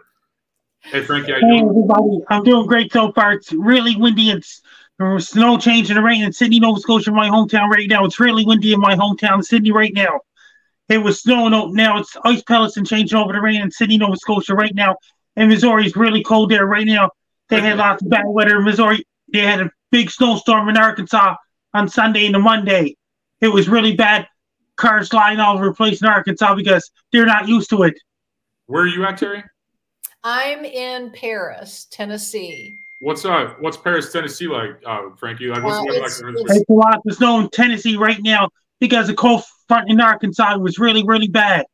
[0.82, 3.32] hey, Frankie, hey everybody, I'm doing great so far.
[3.32, 4.30] It's really windy.
[5.00, 8.04] It's snow changing the rain in Sydney, Nova Scotia, my hometown right now.
[8.04, 10.20] It's really windy in my hometown, Sydney, right now.
[10.88, 11.98] It was snowing out now.
[11.98, 14.96] It's ice pellets and changing over the rain in Sydney, Nova Scotia right now.
[15.36, 17.10] And Missouri is really cold there right now.
[17.48, 17.80] They had mm-hmm.
[17.80, 19.04] lots of bad weather in Missouri.
[19.32, 21.36] They had a big snowstorm in Arkansas
[21.72, 22.96] on Sunday and Monday
[23.40, 24.28] it was really bad.
[24.76, 27.94] Cars flying all over the place in Arkansas because they're not used to it.
[28.66, 29.42] Where are you at, Teri?
[30.22, 32.79] I'm in Paris, Tennessee.
[33.00, 35.48] What's uh what's Paris, Tennessee like, uh, Frankie?
[35.48, 36.34] Like what's well, it's, like?
[36.34, 40.00] It's, it's a lot of snow in Tennessee right now because the cold front in
[40.00, 41.64] Arkansas was really, really bad.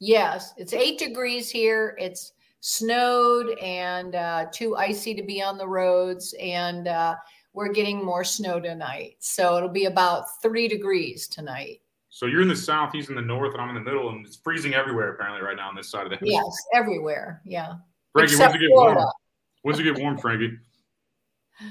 [0.00, 1.96] Yes, it's eight degrees here.
[1.98, 7.16] It's snowed and uh, too icy to be on the roads, and uh,
[7.52, 9.16] we're getting more snow tonight.
[9.18, 11.80] So it'll be about three degrees tonight.
[12.10, 14.24] So you're in the south, he's in the north, and I'm in the middle, and
[14.24, 16.28] it's freezing everywhere apparently right now on this side of the house.
[16.28, 17.42] Yes, everywhere.
[17.44, 17.74] Yeah.
[18.12, 19.00] Frankie, when's it get Florida.
[19.00, 19.12] warm?
[19.62, 20.58] When's it get warm, Frankie?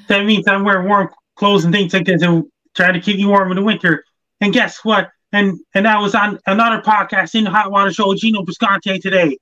[0.08, 3.30] That means I'm wearing warm clothes and things like this to try to keep you
[3.30, 4.04] warm in the winter.
[4.42, 5.10] And guess what?
[5.32, 9.00] And and I was on another podcast in the Hot Water Show with Gino Bisconte
[9.00, 9.38] today.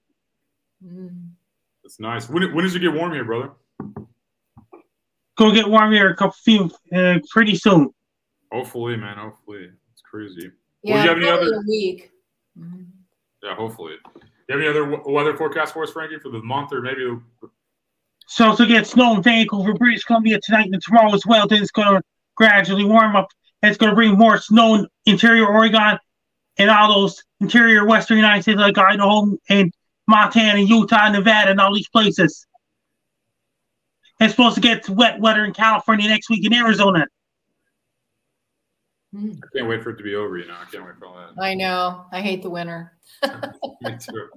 [0.83, 1.29] Mm.
[1.83, 2.29] That's nice.
[2.29, 3.51] When, when does it get warm here, brother?
[5.35, 7.89] go get warm here a couple few uh, pretty soon.
[8.51, 9.17] Hopefully, man.
[9.17, 10.51] Hopefully, it's crazy.
[10.83, 12.11] Yeah, well, you have any other a week.
[12.57, 12.83] Mm-hmm.
[13.43, 13.95] Yeah, hopefully.
[14.15, 17.17] Do you have any other weather forecast for us, Frankie, for the month or maybe?
[18.27, 21.47] So it's going to get snow in Vancouver, British Columbia tonight and tomorrow as well.
[21.47, 22.01] Then it's going to
[22.35, 23.27] gradually warm up.
[23.61, 25.97] It's going to bring more snow in interior Oregon
[26.57, 29.73] and all those interior western United States like Idaho and
[30.07, 32.45] Montana, Utah, Nevada, and all these places.
[34.19, 37.07] It's supposed to get wet weather in California next week in Arizona.
[39.15, 39.19] I
[39.53, 40.37] can't wait for it to be over.
[40.37, 41.41] You know, I can't wait for all that.
[41.41, 42.05] I know.
[42.11, 42.93] I hate the winter.
[43.81, 44.29] Me too.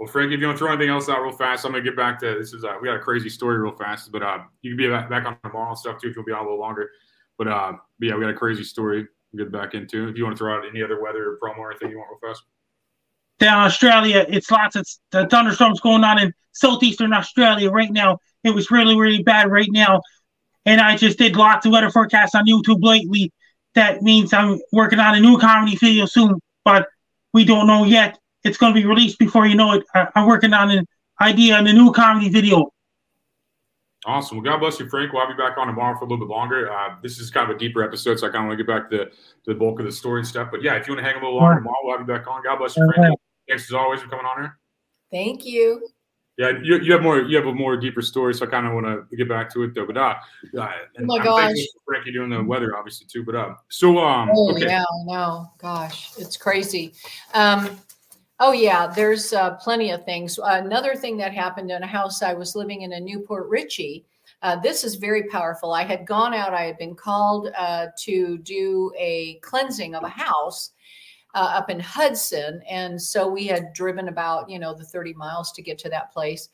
[0.00, 1.94] Well, Frank, if you want to throw anything else out real fast, I'm gonna get
[1.94, 2.54] back to this.
[2.54, 5.26] Is uh, we got a crazy story real fast, but uh, you can be back,
[5.26, 6.90] on tomorrow and stuff too if you'll be on a little longer.
[7.36, 10.08] But uh, but yeah, we got a crazy story to get back into.
[10.08, 12.32] If you want to throw out any other weather promo or anything you want real
[12.32, 12.44] fast.
[13.40, 18.20] Down Australia, it's lots of the thunderstorms going on in southeastern Australia right now.
[18.42, 20.00] It was really really bad right now,
[20.64, 23.34] and I just did lots of weather forecasts on YouTube lately.
[23.74, 26.88] That means I'm working on a new comedy video soon, but
[27.34, 28.18] we don't know yet.
[28.44, 29.84] It's going to be released before you know it.
[29.94, 30.86] I- I'm working on an
[31.20, 32.70] idea on a new comedy video.
[34.06, 34.38] Awesome.
[34.38, 35.12] Well, God bless you, Frank.
[35.12, 36.72] We'll have you back on tomorrow for a little bit longer.
[36.72, 38.66] Uh, this is kind of a deeper episode, so I kind of want to get
[38.66, 39.12] back to the, to
[39.48, 40.48] the bulk of the story and stuff.
[40.50, 42.26] But yeah, if you want to hang a little longer tomorrow, we'll have you back
[42.26, 42.42] on.
[42.42, 43.18] God bless you, Frank.
[43.46, 44.58] Thanks as always for coming on here.
[45.10, 45.86] Thank you.
[46.38, 48.72] Yeah, you, you have more you have a more deeper story, so I kind of
[48.72, 49.84] want to get back to it though.
[49.84, 50.14] But uh,
[50.58, 50.68] uh
[51.00, 51.40] Oh my I'm gosh.
[51.48, 53.22] thankful for Frankie doing the weather, obviously too.
[53.24, 55.50] But uh, so um, Oh okay, yeah, I know.
[55.58, 56.94] Gosh, it's crazy.
[57.34, 57.78] Um,
[58.40, 60.38] oh yeah, there's uh, plenty of things.
[60.42, 64.06] Another thing that happened in a house I was living in in New Port Richey.
[64.42, 65.72] Uh, this is very powerful.
[65.72, 66.54] I had gone out.
[66.54, 70.70] I had been called uh, to do a cleansing of a house
[71.34, 75.52] uh, up in Hudson, and so we had driven about you know the 30 miles
[75.52, 76.48] to get to that place,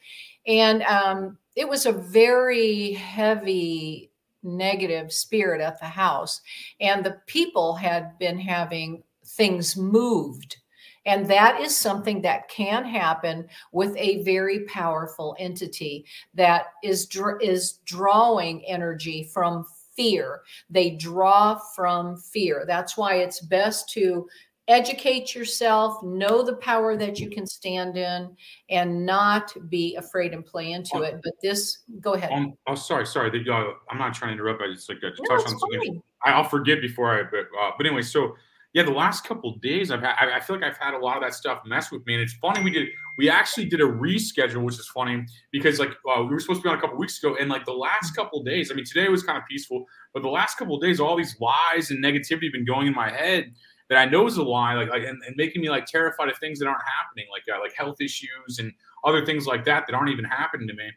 [0.47, 4.11] and um, it was a very heavy
[4.43, 6.41] negative spirit at the house
[6.81, 10.59] and the people had been having things moved
[11.07, 16.05] and that is something that can happen with a very powerful entity
[16.35, 17.09] that is
[17.41, 19.65] is drawing energy from
[19.97, 24.29] fear they draw from fear that's why it's best to
[24.69, 28.37] educate yourself know the power that you can stand in
[28.69, 33.07] and not be afraid and play into it but this go ahead um, oh sorry,
[33.07, 33.31] sorry.
[33.31, 34.61] That, uh, I'm not trying to interrupt.
[34.61, 36.03] I just like to No, touch on something.
[36.25, 37.23] I, I'll forget before I.
[37.23, 38.35] But uh, but anyway, so
[38.77, 40.17] yeah, the last couple of days I've had.
[40.21, 42.35] I, feel like I've had a lot of that stuff mess with me, and it's
[42.35, 42.63] funny.
[42.63, 42.89] We did.
[43.17, 46.65] We actually did a reschedule, which is funny because like uh, we were supposed to
[46.65, 48.71] be on a couple weeks ago, and like the last couple of days.
[48.71, 51.41] I mean, today was kind of peaceful, but the last couple of days, all these
[51.41, 53.55] lies and negativity have been going in my head
[53.89, 56.37] that I know is a lie, like, like and, and making me like terrified of
[56.37, 58.71] things that aren't happening, like uh, like health issues and
[59.05, 60.91] other things like that that aren't even happening to me.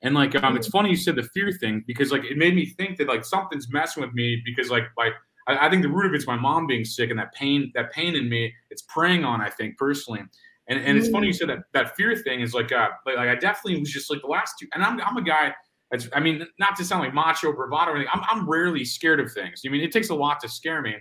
[0.00, 2.64] And like, um, it's funny you said the fear thing because like it made me
[2.64, 5.12] think that like something's messing with me because like like
[5.46, 7.92] I, I think the root of it's my mom being sick and that pain that
[7.92, 10.20] pain in me it's preying on I think personally.
[10.68, 13.28] And and it's funny you said that that fear thing is like uh like, like
[13.28, 15.54] I definitely was just like the last two and I'm I'm a guy
[15.90, 19.20] that's I mean not to sound like macho bravado or anything I'm I'm rarely scared
[19.20, 19.62] of things.
[19.66, 20.94] I mean it takes a lot to scare me.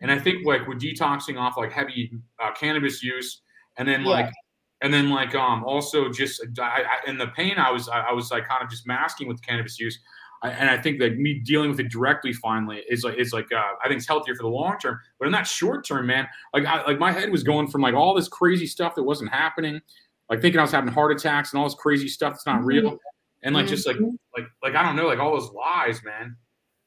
[0.00, 2.12] And I think like with detoxing off like heavy
[2.42, 3.42] uh, cannabis use
[3.76, 4.10] and then Yeah.
[4.10, 4.30] like
[4.82, 8.12] and then like um also just I, I, and the pain I was I, I
[8.12, 9.98] was like kind of just masking with cannabis use,
[10.42, 13.50] I, and I think that me dealing with it directly finally is like is like
[13.52, 16.26] uh, I think it's healthier for the long term, but in that short term, man,
[16.52, 19.30] like I, like my head was going from like all this crazy stuff that wasn't
[19.30, 19.80] happening,
[20.28, 22.98] like thinking I was having heart attacks and all this crazy stuff that's not real,
[23.44, 23.96] and like just like
[24.36, 26.36] like like I don't know like all those lies, man.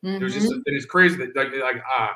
[0.04, 0.56] It was just Mhm.
[0.56, 2.10] and it's crazy that like like uh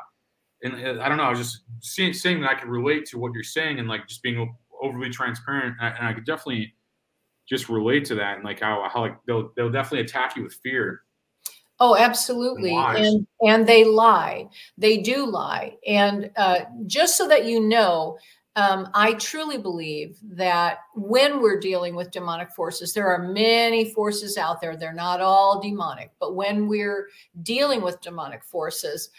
[0.61, 3.17] and uh, I don't know, I was just seeing saying that I could relate to
[3.17, 6.73] what you're saying and like just being overly transparent, and I, and I could definitely
[7.47, 10.53] just relate to that and like how how like they'll they'll definitely attack you with
[10.61, 11.01] fear.
[11.79, 12.71] Oh, absolutely.
[12.71, 13.07] lies.
[13.07, 14.49] And and they lie.
[14.77, 15.77] They do lie.
[15.87, 18.17] And uh, just so that you know,
[18.55, 24.37] um, I truly believe that when we're dealing with demonic forces, there are many forces
[24.37, 24.75] out there.
[24.75, 27.07] They're not all demonic, but when we're
[27.43, 29.11] dealing with demonic forces,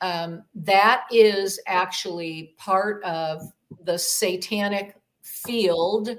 [0.00, 3.42] um, that is actually part of
[3.84, 6.10] the satanic field,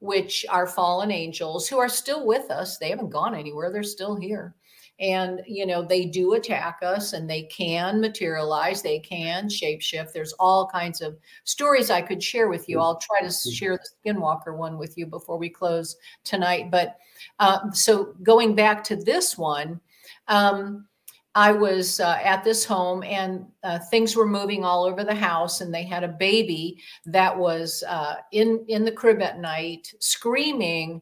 [0.00, 2.78] which are fallen angels who are still with us.
[2.78, 4.54] They haven't gone anywhere, they're still here.
[5.00, 10.12] And, you know, they do attack us and they can materialize, they can shapeshift.
[10.12, 12.78] There's all kinds of stories I could share with you.
[12.80, 16.70] I'll try to share the Skinwalker one with you before we close tonight.
[16.70, 16.98] But
[17.38, 19.80] uh, so going back to this one,
[20.28, 20.86] um,
[21.34, 25.60] I was uh, at this home and uh, things were moving all over the house,
[25.60, 31.00] and they had a baby that was uh, in in the crib at night screaming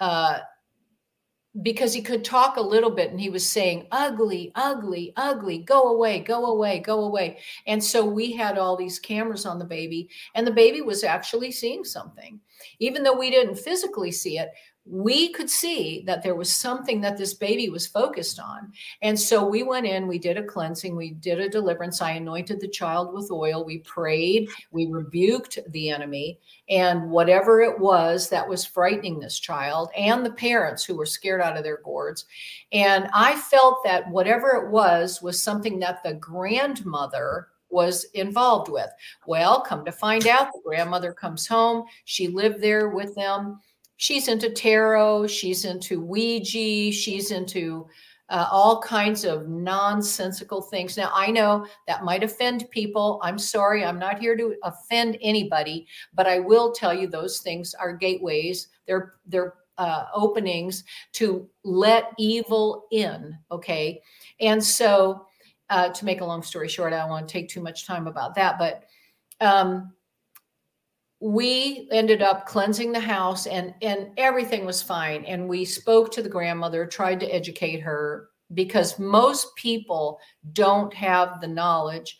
[0.00, 0.40] uh,
[1.60, 5.88] because he could talk a little bit, and he was saying, "Ugly, ugly, ugly, go
[5.88, 10.08] away, go away, go away." And so we had all these cameras on the baby,
[10.34, 12.40] and the baby was actually seeing something,
[12.78, 14.50] even though we didn't physically see it
[14.84, 18.72] we could see that there was something that this baby was focused on.
[19.00, 22.02] And so we went in, we did a cleansing, we did a deliverance.
[22.02, 27.78] I anointed the child with oil, we prayed, we rebuked the enemy, and whatever it
[27.78, 31.80] was that was frightening this child and the parents who were scared out of their
[31.84, 32.24] gourds.
[32.72, 38.90] And I felt that whatever it was was something that the grandmother was involved with.
[39.26, 41.84] Well, come to find out, the grandmother comes home.
[42.04, 43.60] She lived there with them
[43.96, 47.86] she's into tarot, she's into Ouija, she's into
[48.32, 50.96] uh, all kinds of nonsensical things.
[50.96, 53.20] Now, I know that might offend people.
[53.22, 57.74] I'm sorry, I'm not here to offend anybody, but I will tell you those things
[57.74, 58.68] are gateways.
[58.86, 63.36] They're they're uh, openings to let evil in.
[63.50, 64.00] Okay,
[64.40, 65.26] and so
[65.68, 68.06] uh, to make a long story short, I don't want to take too much time
[68.06, 68.84] about that, but
[69.42, 69.92] um,
[71.22, 75.24] we ended up cleansing the house and and everything was fine.
[75.24, 80.18] And we spoke to the grandmother tried to educate her because most people
[80.52, 82.18] don't have the knowledge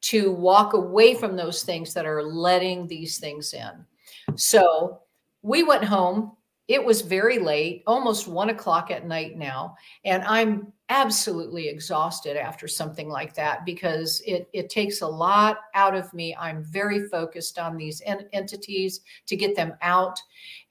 [0.00, 3.86] to walk away from those things that are letting these things in.
[4.34, 4.98] So
[5.42, 6.32] we went home.
[6.66, 9.76] It was very late, almost one o'clock at night now.
[10.04, 15.94] And I'm absolutely exhausted after something like that because it, it takes a lot out
[15.94, 16.36] of me.
[16.38, 20.18] I'm very focused on these en- entities to get them out.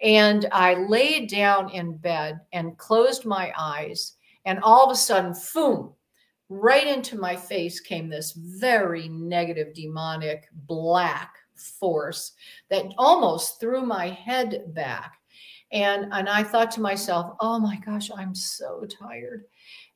[0.02, 4.14] And I laid down in bed and closed my eyes.
[4.46, 5.94] And all of a sudden, boom,
[6.50, 12.34] right into my face came this very negative, demonic, black force
[12.70, 15.20] that almost threw my head back
[15.72, 19.46] and and i thought to myself oh my gosh i'm so tired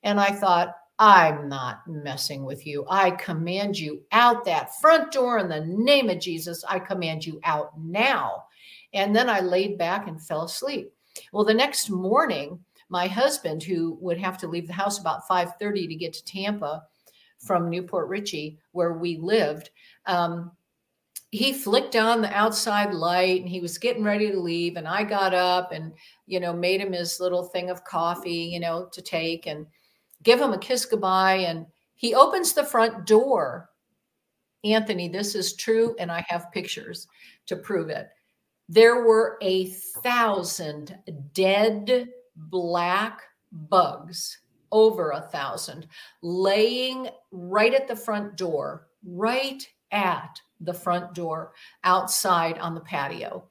[0.07, 2.83] and i thought i'm not messing with you.
[2.89, 6.63] I command you out that front door in the name of jesus.
[6.67, 8.45] I command you out now.
[8.93, 10.91] And then i laid back and fell asleep.
[11.31, 15.89] Well the next morning my husband who would have to leave the house about 5.30
[15.89, 16.83] to get to tampa
[17.37, 19.69] from New Port Richey where we lived
[20.07, 20.51] um,
[21.31, 24.77] he flicked on the outside light and he was getting ready to leave.
[24.77, 25.91] And i got up and
[26.25, 29.45] you know made him his little thing of coffee you know to take.
[29.45, 29.67] And
[30.28, 31.65] give him a kiss goodbye and
[31.95, 33.69] he opens the front door
[34.63, 37.07] anthony this is true and i have pictures
[37.45, 38.09] to prove it
[38.69, 39.67] there were a
[40.03, 40.97] thousand
[41.34, 43.21] dead black
[43.51, 44.39] bugs
[44.71, 45.88] over a thousand
[46.21, 51.53] laying right at the front door right at the front door
[51.84, 53.47] outside on the patio.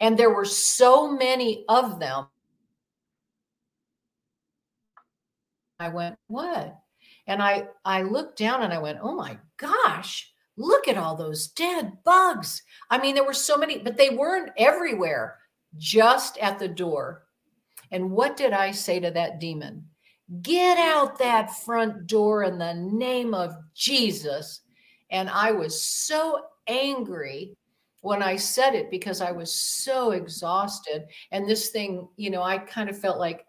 [0.00, 2.26] And there were so many of them.
[5.82, 6.78] I went, what?
[7.26, 11.48] And I I looked down and I went, oh my gosh, look at all those
[11.48, 12.62] dead bugs.
[12.90, 15.38] I mean, there were so many, but they weren't everywhere,
[15.76, 17.24] just at the door.
[17.90, 19.86] And what did I say to that demon?
[20.40, 24.62] Get out that front door in the name of Jesus
[25.12, 27.54] and I was so angry
[28.00, 31.04] when I said it because I was so exhausted.
[31.30, 33.44] And this thing, you know, I kind of felt like,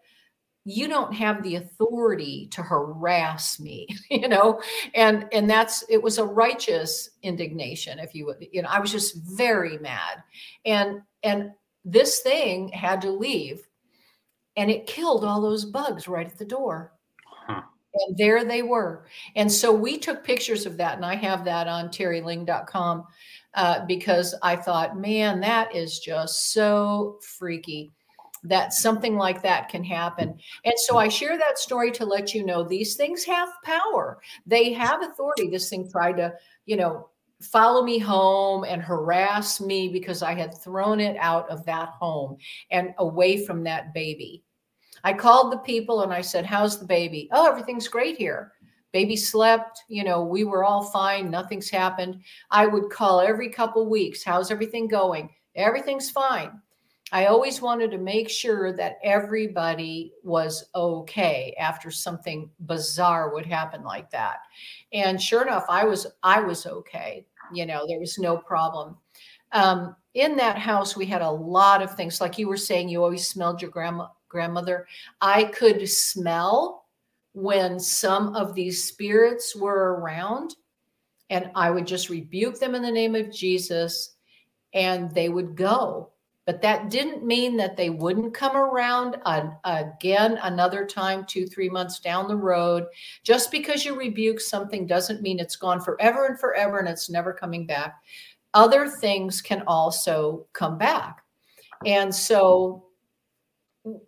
[0.64, 4.60] you don't have the authority to harass me you know?
[4.94, 8.92] And and that's it was a righteous indignation if you would you know i was
[8.92, 10.22] just very mad.
[10.64, 11.52] And and
[11.84, 13.66] this thing had to leave
[14.56, 16.92] and it killed all those bugs right at the door.
[17.48, 19.06] And there they were.
[19.36, 23.04] And so we took pictures of that, and I have that on terilynge.com
[23.54, 27.92] uh, because I thought, man, that is just so freaky
[28.44, 30.38] that something like that can happen.
[30.64, 34.72] And so I share that story to let you know these things have power, they
[34.72, 35.48] have authority.
[35.48, 36.34] This thing tried to,
[36.66, 37.08] you know,
[37.40, 42.36] follow me home and harass me because I had thrown it out of that home
[42.70, 44.42] and away from that baby.
[45.02, 47.28] I called the people and I said, How's the baby?
[47.32, 48.52] Oh, everything's great here.
[48.92, 52.20] Baby slept, you know, we were all fine, nothing's happened.
[52.50, 55.30] I would call every couple weeks, How's everything going?
[55.56, 56.60] Everything's fine.
[57.14, 63.84] I always wanted to make sure that everybody was okay after something bizarre would happen
[63.84, 64.38] like that.
[64.92, 67.24] And sure enough, I was I was okay.
[67.52, 68.96] You know, there was no problem.
[69.52, 72.20] Um, in that house, we had a lot of things.
[72.20, 74.88] Like you were saying, you always smelled your grandma grandmother,
[75.20, 76.86] I could smell
[77.32, 80.56] when some of these spirits were around,
[81.30, 84.16] and I would just rebuke them in the name of Jesus,
[84.72, 86.10] and they would go.
[86.46, 89.16] But that didn't mean that they wouldn't come around
[89.64, 92.84] again another time, two, three months down the road.
[93.22, 97.32] Just because you rebuke something doesn't mean it's gone forever and forever and it's never
[97.32, 98.02] coming back.
[98.52, 101.22] Other things can also come back.
[101.86, 102.84] And so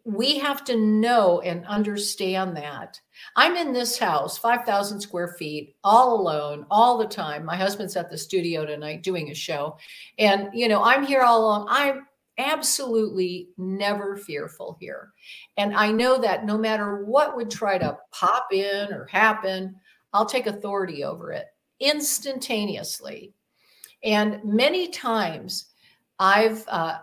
[0.04, 2.98] we have to know and understand that.
[3.34, 7.44] I'm in this house, 5,000 square feet, all alone, all the time.
[7.44, 9.76] My husband's at the studio tonight doing a show.
[10.18, 11.66] And, you know, I'm here all alone.
[11.68, 12.05] I'm
[12.38, 15.12] absolutely never fearful here.
[15.56, 19.76] And I know that no matter what would try to pop in or happen,
[20.12, 21.46] I'll take authority over it
[21.80, 23.32] instantaneously.
[24.02, 25.66] And many times
[26.18, 26.98] I've uh,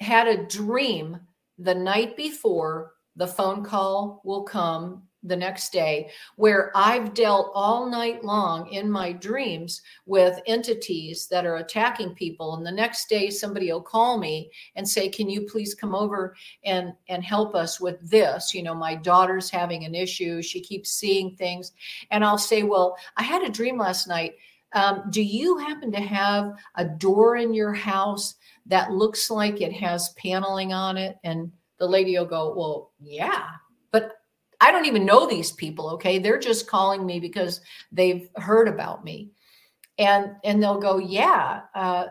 [0.00, 1.20] had a dream
[1.58, 7.88] the night before the phone call will come the next day where I've dealt all
[7.88, 12.56] night long in my dreams with entities that are attacking people.
[12.56, 16.34] And the next day somebody will call me and say can you please come over
[16.64, 18.54] and and help us with this?
[18.54, 20.42] You know my daughter's having an issue.
[20.42, 21.72] She keeps seeing things.
[22.10, 24.34] And I'll say well I had a dream last night.
[24.74, 29.72] Um, do you happen to have a door in your house that looks like it
[29.72, 31.18] has paneling on it?
[31.24, 33.48] And the lady will go, Well, yeah,
[33.90, 34.21] but
[34.62, 35.90] I don't even know these people.
[35.90, 36.18] Okay.
[36.20, 37.60] They're just calling me because
[37.90, 39.32] they've heard about me.
[39.98, 42.06] And and they'll go, Yeah, uh,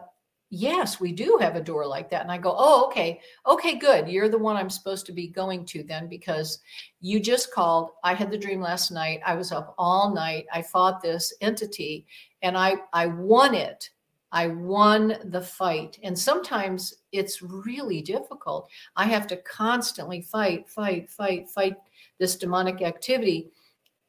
[0.50, 2.24] yes, we do have a door like that.
[2.24, 3.22] And I go, Oh, okay.
[3.48, 4.10] Okay, good.
[4.10, 6.60] You're the one I'm supposed to be going to then because
[7.00, 7.92] you just called.
[8.04, 9.22] I had the dream last night.
[9.26, 10.46] I was up all night.
[10.54, 12.06] I fought this entity
[12.42, 13.90] and I I won it
[14.32, 16.00] I won the fight.
[16.04, 18.70] And sometimes it's really difficult.
[18.96, 21.76] I have to constantly fight, fight, fight, fight
[22.22, 23.52] this demonic activity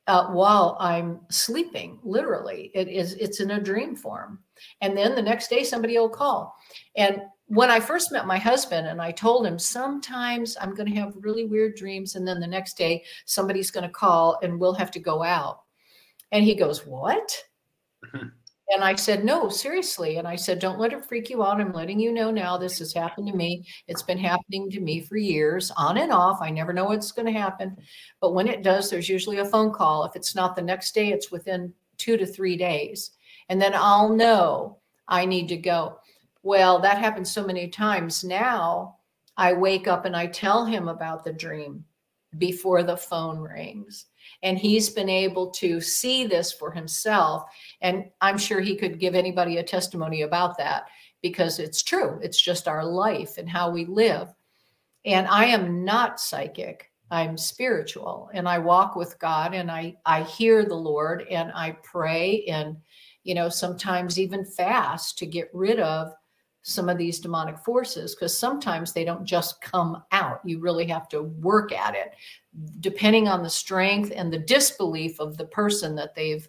[0.07, 1.99] uh, while I'm sleeping.
[2.03, 3.15] Literally, it is.
[3.15, 4.39] It's in a dream form.
[4.83, 6.55] And then the next day, somebody will call.
[6.95, 11.01] And when I first met my husband, and I told him sometimes I'm going to
[11.01, 14.75] have really weird dreams, and then the next day somebody's going to call, and we'll
[14.75, 15.63] have to go out.
[16.33, 17.35] And he goes, "What?"
[18.73, 20.17] And I said, no, seriously.
[20.17, 21.61] And I said, don't let it freak you out.
[21.61, 23.67] I'm letting you know now this has happened to me.
[23.87, 26.41] It's been happening to me for years, on and off.
[26.41, 27.77] I never know what's going to happen.
[28.21, 30.05] But when it does, there's usually a phone call.
[30.05, 33.11] If it's not the next day, it's within two to three days.
[33.51, 35.99] And then I'll know I need to go.
[36.43, 38.97] Well, that happens so many times now.
[39.37, 41.85] I wake up and I tell him about the dream
[42.39, 44.07] before the phone rings
[44.43, 47.45] and he's been able to see this for himself.
[47.81, 50.87] And i'm sure he could give anybody a testimony about that
[51.23, 52.19] because it's true.
[52.23, 54.29] It's just our life and how we live.
[55.05, 56.91] And i am not psychic.
[57.11, 61.77] I'm spiritual and i walk with god and i i hear the lord and i
[61.83, 62.79] pray and
[63.23, 66.15] you know sometimes even fast to get rid of
[66.63, 70.41] some of these demonic forces because sometimes they don't just come out.
[70.45, 72.15] You really have to work at it,
[72.81, 76.49] depending on the strength and the disbelief of the person that they've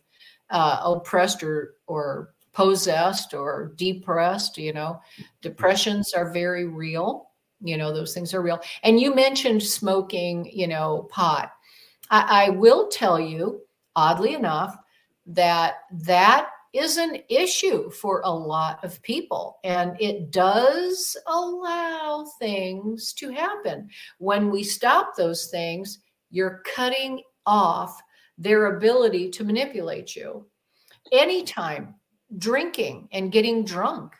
[0.51, 4.57] uh, oppressed or or possessed or depressed.
[4.57, 5.01] You know,
[5.41, 7.29] depressions are very real.
[7.61, 8.59] You know, those things are real.
[8.83, 10.49] And you mentioned smoking.
[10.53, 11.51] You know, pot.
[12.11, 13.61] I, I will tell you,
[13.95, 14.77] oddly enough,
[15.25, 19.59] that that is an issue for a lot of people.
[19.63, 23.89] And it does allow things to happen.
[24.17, 25.99] When we stop those things,
[26.31, 28.01] you're cutting off
[28.37, 30.47] their ability to manipulate you.
[31.11, 31.95] Anytime
[32.37, 34.13] drinking and getting drunk,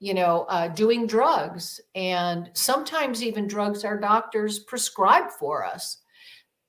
[0.00, 5.98] you know, uh, doing drugs, and sometimes even drugs our doctors prescribe for us.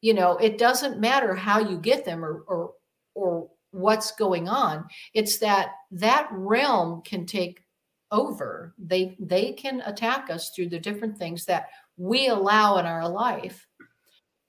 [0.02, 2.72] You know, it doesn't matter how you get them or, or,
[3.16, 4.86] or what's going on.
[5.14, 7.64] It's that that realm can take
[8.12, 8.74] over.
[8.78, 13.68] They they can attack us through the different things that we allow in our life.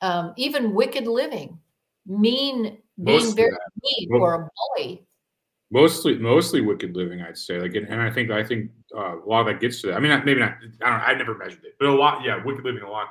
[0.01, 1.59] Um, even wicked living
[2.07, 5.07] mean being very mean well, or a bully
[5.71, 7.59] mostly mostly wicked living i'd say.
[7.61, 9.97] Like and, and i think i think uh, a lot of that gets to that.
[9.97, 12.65] I mean maybe not i don't i never measured it but a lot yeah wicked
[12.65, 13.09] living a lot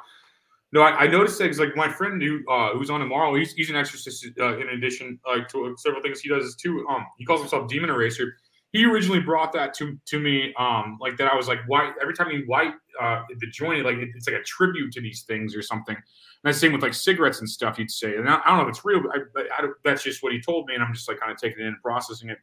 [0.73, 3.69] no, I, I noticed because like my friend who uh, who's on tomorrow, he's, he's
[3.69, 5.19] an exorcist uh, in addition
[5.49, 6.85] to several things he does too.
[6.89, 8.35] Um, he calls himself Demon Eraser.
[8.71, 11.31] He originally brought that to to me, um, like that.
[11.31, 11.91] I was like, why?
[12.01, 15.23] Every time he white uh, the joint, like it, it's like a tribute to these
[15.23, 15.95] things or something.
[15.95, 16.03] And
[16.49, 17.75] that's the same with like cigarettes and stuff.
[17.75, 20.23] He'd say, and I, I don't know if it's real, but I, I, that's just
[20.23, 22.29] what he told me, and I'm just like kind of taking it in and processing
[22.29, 22.37] it.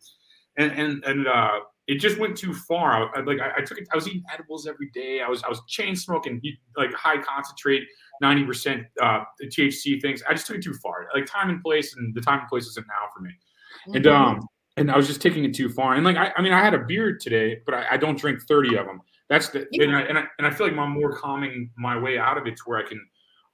[0.58, 3.10] And and and uh, it just went too far.
[3.16, 3.88] I, like I, I, took it.
[3.90, 5.22] I was eating edibles every day.
[5.22, 6.40] I was I was chain smoking,
[6.76, 7.84] like high concentrate,
[8.20, 10.22] ninety percent uh, THC things.
[10.28, 11.08] I just took it too far.
[11.14, 13.30] Like time and place, and the time and place isn't now for me.
[13.30, 13.96] Mm-hmm.
[13.96, 15.94] And um and I was just taking it too far.
[15.94, 18.40] And like I, I mean, I had a beer today, but I, I don't drink
[18.46, 19.00] thirty of them.
[19.28, 19.84] That's the yeah.
[19.84, 22.46] and, I, and I and I feel like I'm more calming my way out of
[22.46, 23.00] it to where I can.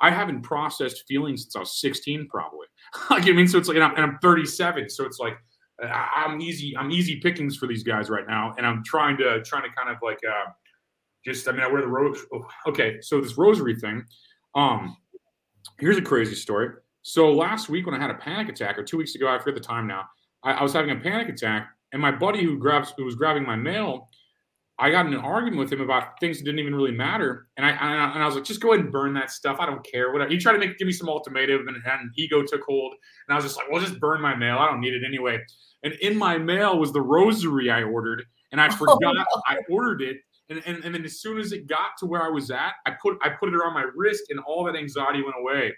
[0.00, 2.66] I haven't processed feelings since I was 16, probably.
[3.10, 5.38] like I mean, so it's like, and I'm, and I'm 37, so it's like
[5.82, 6.76] I'm easy.
[6.76, 9.90] I'm easy pickings for these guys right now, and I'm trying to trying to kind
[9.90, 10.50] of like uh,
[11.24, 12.18] just I mean I wear the rose.
[12.32, 14.04] Oh, okay, so this rosary thing.
[14.54, 14.96] Um,
[15.78, 16.70] here's a crazy story.
[17.02, 19.54] So last week when I had a panic attack, or two weeks ago, I forget
[19.54, 20.04] the time now.
[20.42, 23.44] I, I was having a panic attack, and my buddy who grabs who was grabbing
[23.44, 24.08] my mail,
[24.78, 27.66] I got in an argument with him about things that didn't even really matter, and
[27.66, 29.58] I and I was like, just go ahead and burn that stuff.
[29.60, 30.12] I don't care.
[30.12, 30.30] Whatever.
[30.30, 32.94] He tried to make give me some ultimatum, and, and ego took hold,
[33.28, 34.58] and I was just like, well, just burn my mail.
[34.58, 35.40] I don't need it anyway.
[35.82, 39.24] And in my mail was the rosary I ordered, and I forgot oh, no.
[39.46, 40.16] I ordered it.
[40.50, 42.92] And, and, and then as soon as it got to where I was at, I
[43.00, 45.72] put I put it around my wrist, and all that anxiety went away.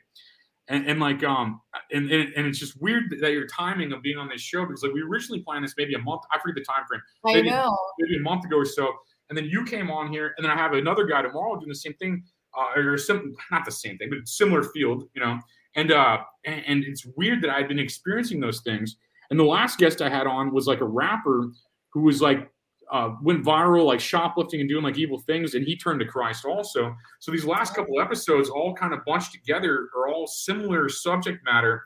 [0.69, 1.61] And, and like um
[1.93, 4.83] and, and, and it's just weird that your timing of being on this show because
[4.83, 7.01] like we originally planned this maybe a month I forget the time frame.
[7.25, 7.79] Maybe, I know.
[8.01, 8.93] maybe a month ago or so.
[9.29, 11.75] And then you came on here and then I have another guy tomorrow doing the
[11.77, 12.25] same thing
[12.59, 15.39] uh, or some not the same thing but similar field you know?
[15.77, 18.97] And uh and, and it's weird that I've been experiencing those things.
[19.31, 21.53] And the last guest I had on was like a rapper
[21.93, 22.51] who was like
[22.93, 26.45] uh, went viral, like shoplifting and doing like evil things, and he turned to Christ
[26.45, 26.95] also.
[27.21, 31.83] So these last couple episodes all kind of bunched together are all similar subject matter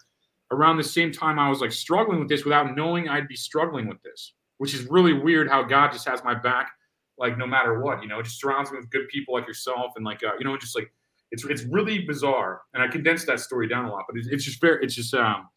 [0.51, 3.89] around the same time I was like struggling with this without knowing I'd be struggling
[3.89, 6.73] with this, which is really weird how God just has my back,
[7.19, 9.93] like no matter what, you know, it just surrounds me with good people like yourself
[9.97, 10.93] and like, uh, you know, just like
[11.31, 12.63] it's it's really bizarre.
[12.75, 15.15] And I condensed that story down a lot, but it's, it's just very, it's just
[15.15, 15.49] um,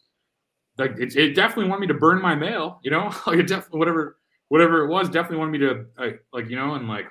[0.78, 3.78] like it, it definitely wanted me to burn my mail, you know, like it definitely
[3.78, 4.16] whatever
[4.48, 7.06] whatever it was definitely wanted me to like, like you know and like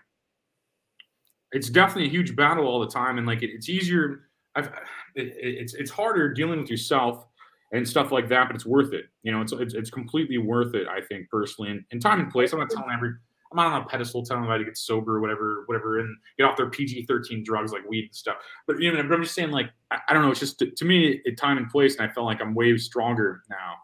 [1.52, 4.68] it's definitely a huge battle all the time and like it, it's easier I've,
[5.16, 7.26] it, it's it's harder dealing with yourself
[7.72, 10.76] and stuff like that but it's worth it you know it's it's, it's completely worth
[10.76, 13.10] it i think personally and, and time and place i'm not telling every
[13.52, 16.44] i'm not on a pedestal telling everybody to get sober or whatever whatever and get
[16.44, 19.72] off their pg-13 drugs like weed and stuff but you know i'm just saying like
[19.92, 22.14] i, I don't know it's just to, to me it time and place and i
[22.14, 23.76] felt like i'm way stronger now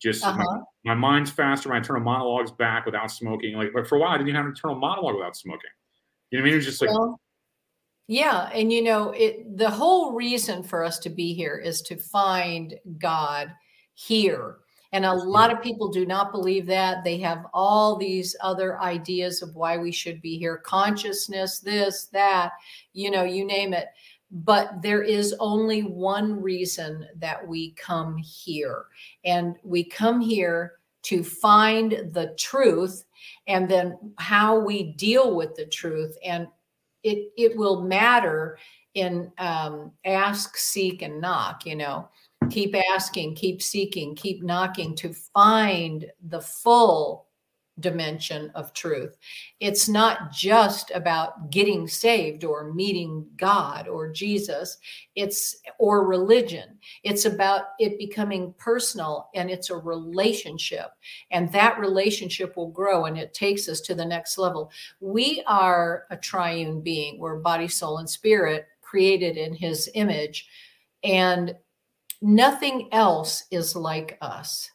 [0.00, 0.38] just uh-huh.
[0.84, 1.68] my, my, mind's faster.
[1.68, 3.54] My internal monologue's back without smoking.
[3.54, 5.70] Like, but for a while, I didn't have an internal monologue without smoking.
[6.30, 6.54] You know what I mean?
[6.54, 7.20] It was just like, well,
[8.06, 9.56] yeah, and you know, it.
[9.56, 13.52] The whole reason for us to be here is to find God
[13.94, 14.58] here.
[14.92, 17.04] And a lot of people do not believe that.
[17.04, 22.52] They have all these other ideas of why we should be here consciousness, this, that,
[22.92, 23.86] you know, you name it
[24.30, 28.84] but there is only one reason that we come here.
[29.24, 33.04] And we come here to find the truth
[33.46, 36.16] and then how we deal with the truth.
[36.24, 36.46] And
[37.02, 38.58] it, it will matter
[38.94, 42.08] in um, ask, seek, and knock, you know.
[42.50, 47.26] Keep asking, keep seeking, keep knocking to find the full
[47.80, 49.16] dimension of truth.
[49.60, 54.78] It's not just about getting saved or meeting God or Jesus,
[55.14, 56.78] it's or religion.
[57.02, 60.90] It's about it becoming personal and it's a relationship.
[61.30, 64.70] And that relationship will grow and it takes us to the next level.
[65.00, 67.18] We are a triune being.
[67.18, 70.48] We're body, soul, and spirit created in his image.
[71.04, 71.54] And
[72.20, 74.70] nothing else is like us.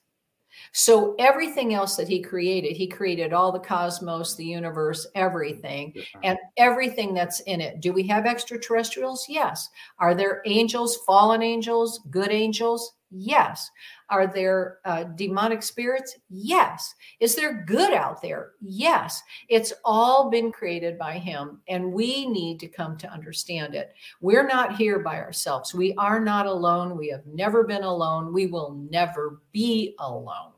[0.77, 6.37] So everything else that he created, he created all the cosmos, the universe, everything, and
[6.57, 7.79] everything that's in it.
[7.79, 9.25] Do we have extraterrestrials?
[9.29, 9.69] Yes.
[9.99, 12.91] Are there angels, fallen angels, good angels?
[13.09, 13.71] Yes.
[14.09, 16.17] Are there uh, demonic spirits?
[16.29, 16.93] Yes.
[17.21, 18.51] Is there good out there?
[18.59, 19.23] Yes.
[19.47, 23.93] It's all been created by Him, and we need to come to understand it.
[24.19, 25.73] We're not here by ourselves.
[25.73, 26.97] We are not alone.
[26.97, 28.33] We have never been alone.
[28.33, 30.51] We will never be alone.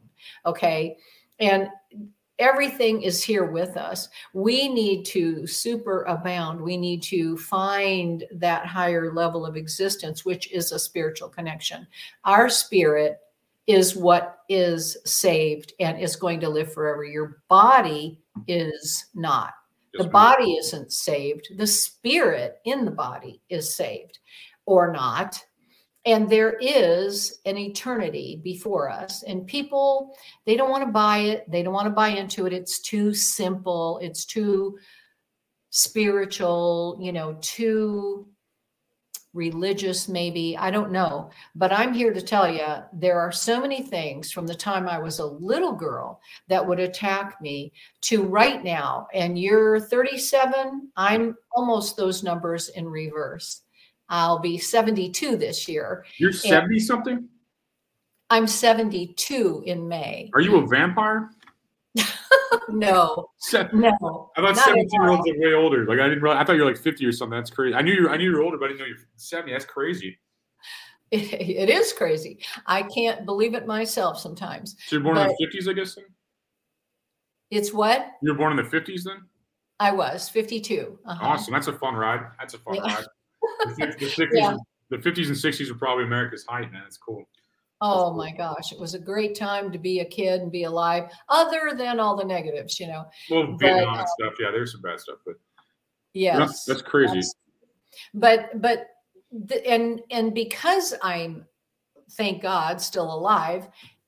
[0.46, 0.98] Okay.
[1.40, 1.70] And
[2.40, 4.10] everything is here with us.
[4.34, 6.62] We need to super abound.
[6.62, 11.88] We need to find that higher level of existence, which is a spiritual connection.
[12.26, 13.20] Our spirit
[13.66, 17.04] is what is saved and is going to live forever.
[17.04, 19.54] Your body is not.
[19.94, 21.58] the body isn't saved.
[21.58, 24.20] The spirit in the body is saved
[24.68, 25.44] or not
[26.08, 29.24] and there is an eternity before us.
[29.24, 31.52] And people they don't want to buy it.
[31.52, 32.54] They don't want to buy into it.
[32.54, 34.00] It's too simple.
[34.02, 34.80] It's too
[35.70, 38.26] spiritual you know too
[39.34, 40.58] religious maybe.
[40.58, 41.30] I don't know.
[41.56, 44.98] But i'm here to tell you there are so many things from the time i
[44.98, 49.08] was a little girl that would attack me to right now.
[49.14, 53.64] And you're 37 i'm almost those numbers in reverse
[54.10, 56.06] I'll be 72 this year.
[56.18, 57.28] You're 70 something?
[58.30, 60.30] I'm 72 in May.
[60.34, 61.30] Are you a vampire?
[62.70, 63.30] no,
[63.74, 64.32] no.
[64.38, 65.86] I thought 17 year olds are way older.
[65.86, 66.22] Like I didn't.
[66.22, 67.38] Realize, I thought you were like 50 or something.
[67.38, 67.76] That's crazy.
[67.76, 68.10] I knew you.
[68.10, 69.52] I knew you were older, but I didn't know you're 70.
[69.52, 70.18] That's crazy.
[71.12, 72.40] It, it is crazy.
[72.66, 74.76] I can't believe it myself sometimes.
[74.86, 75.96] So you're born but in the 50s, I guess.
[75.96, 76.06] Then?
[77.50, 78.12] It's what?
[78.22, 79.24] You're born in the 50s, then.
[79.80, 81.00] I was 52.
[81.06, 81.26] Uh-huh.
[81.26, 81.54] Awesome.
[81.54, 82.22] That's a fun ride.
[82.40, 82.96] That's a fun Yeah.
[82.96, 83.06] ride.
[83.66, 84.52] The, the 50s, Yeah.
[84.52, 86.84] and- the 50s and 60s are probably America's height, man.
[86.88, 87.28] It's cool.
[87.82, 91.12] Oh my gosh, it was a great time to be a kid and be alive,
[91.30, 93.06] other than all the negatives, you know.
[93.30, 94.34] Well, But, Vietnam uh, and stuff.
[94.40, 95.36] Yeah, there's some bad stuff, but
[96.14, 96.38] Yes.
[96.40, 97.18] that's, that's crazy.
[97.18, 97.36] Yes.
[98.14, 98.88] But but
[99.32, 101.46] the, and and because I'm
[102.14, 103.68] thank God still alive,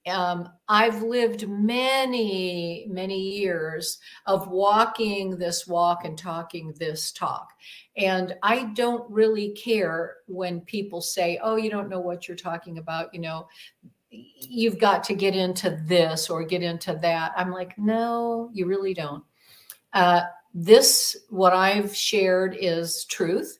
[0.10, 7.54] um, I've lived many many years of walking this walk and talking this talk,
[7.98, 12.78] and I don't really care when people say, "Oh, you don't know what you're talking
[12.78, 13.48] about," you know.
[14.12, 17.32] You've got to get into this or get into that.
[17.38, 19.24] I'm like, no, you really don't.
[19.94, 23.60] Uh, this, what I've shared, is truth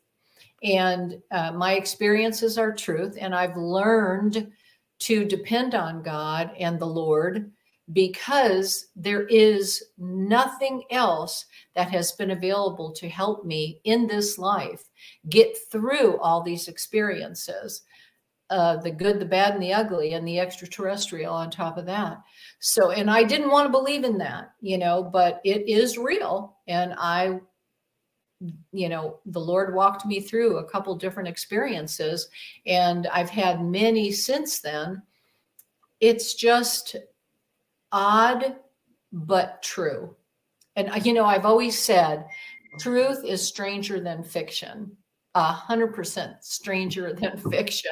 [0.64, 4.52] and uh, my experiences are truth and i've learned
[5.00, 7.52] to depend on god and the lord
[7.92, 11.46] because there is nothing else
[11.76, 14.84] that has been available to help me in this life
[15.30, 17.82] get through all these experiences
[18.50, 22.18] uh, the good the bad and the ugly and the extraterrestrial on top of that.
[22.60, 26.58] So and i didn't want to believe in that you know but it is real
[26.68, 27.40] and i
[28.72, 32.30] you know the lord walked me through a couple different experiences
[32.66, 35.02] and i've had many since then.
[36.00, 36.96] It's just
[37.92, 38.56] odd
[39.12, 40.16] but true.
[40.76, 42.26] And uh, you know i've always said
[42.80, 44.96] truth is stranger than fiction.
[45.36, 47.92] A hundred percent stranger than fiction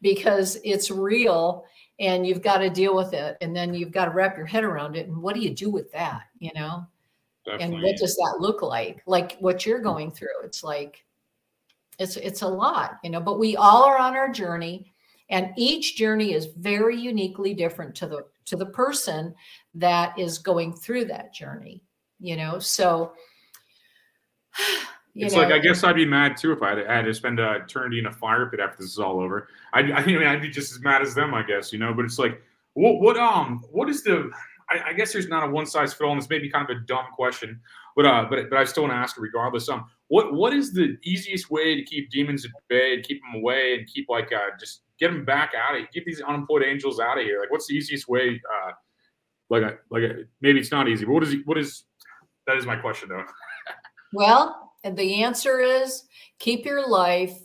[0.00, 1.64] because it's real
[2.00, 4.64] and you've got to deal with it and then you've got to wrap your head
[4.64, 6.86] around it and what do you do with that you know
[7.46, 11.04] and what does that look like like what you're going through it's like
[11.98, 14.92] it's it's a lot you know but we all are on our journey
[15.30, 19.34] and each journey is very uniquely different to the to the person
[19.74, 21.82] that is going through that journey
[22.20, 23.12] you know so
[25.14, 27.14] you it's know, like I guess I'd be mad too if I had, had to
[27.14, 29.48] spend uh, eternity in a fire pit after this is all over.
[29.72, 31.92] I, I mean, I'd be just as mad as them, I guess, you know.
[31.92, 32.40] But it's like,
[32.74, 34.30] what, what, um, what is the?
[34.72, 36.68] I, I guess there's not a one size fit all, and this may be kind
[36.68, 37.60] of a dumb question,
[37.94, 39.68] but uh, but but I still want to ask it regardless.
[39.68, 43.40] Um, what what is the easiest way to keep demons at bay, to keep them
[43.40, 47.00] away, and keep like uh, just get them back out of keep these unemployed angels
[47.00, 47.40] out of here?
[47.40, 48.40] Like, what's the easiest way?
[48.50, 48.72] Uh,
[49.50, 51.84] like, a, like a, maybe it's not easy, but what is what is
[52.46, 53.24] that is my question though.
[54.14, 56.04] Well, the answer is
[56.38, 57.38] keep your life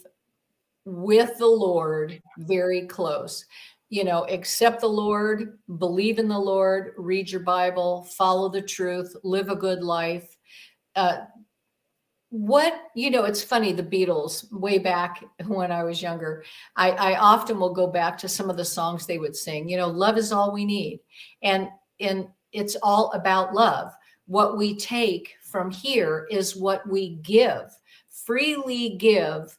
[0.86, 3.46] with the Lord very close.
[3.90, 9.16] You know, accept the Lord, believe in the Lord, read your Bible, follow the truth,
[9.24, 10.36] live a good life.
[10.96, 11.20] Uh,
[12.30, 16.44] what you know it's funny the beatles way back when i was younger
[16.76, 19.78] I, I often will go back to some of the songs they would sing you
[19.78, 21.00] know love is all we need
[21.42, 21.70] and
[22.02, 23.94] and it's all about love
[24.26, 27.72] what we take from here is what we give
[28.26, 29.58] freely give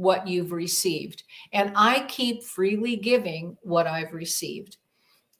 [0.00, 1.24] what you've received.
[1.52, 4.78] And i keep freely giving what i've received.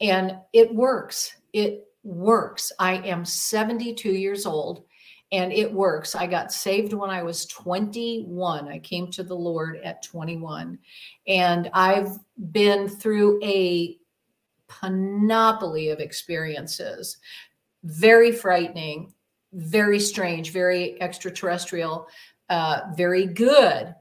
[0.00, 1.34] And it works.
[1.52, 2.70] It works.
[2.78, 4.84] I am 72 years old
[5.32, 6.14] and it works.
[6.14, 10.78] I got saved when i was 21 i came to the lord at 21
[11.26, 12.18] and i've
[12.52, 13.96] been through a
[14.68, 17.16] panoply of experiences.
[17.82, 19.14] Very frightening
[19.52, 22.06] very strange very extraterrestrial
[22.50, 23.94] uh, very good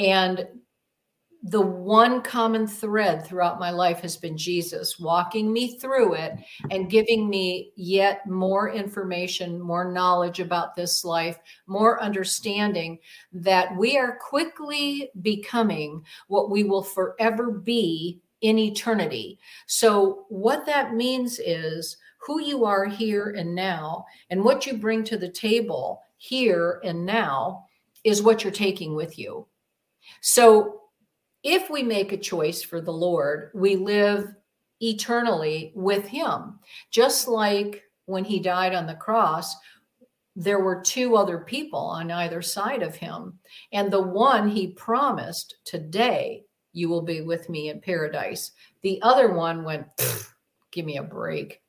[0.00, 0.48] and
[1.42, 6.34] the one common thread throughout my life has been jesus walking me through it
[6.70, 12.98] and giving me yet more information more knowledge about this life more understanding
[13.32, 20.94] that we are quickly becoming what we will forever be in eternity so what that
[20.94, 26.02] means is who you are here and now and what you bring to the table
[26.18, 27.64] here and now
[28.04, 29.46] is what you're taking with you.
[30.20, 30.80] So
[31.42, 34.34] if we make a choice for the Lord, we live
[34.80, 36.58] eternally with Him.
[36.90, 39.54] Just like when He died on the cross,
[40.36, 43.38] there were two other people on either side of Him.
[43.72, 48.52] And the one He promised, Today you will be with me in paradise.
[48.82, 49.86] The other one went,
[50.70, 51.62] Give me a break.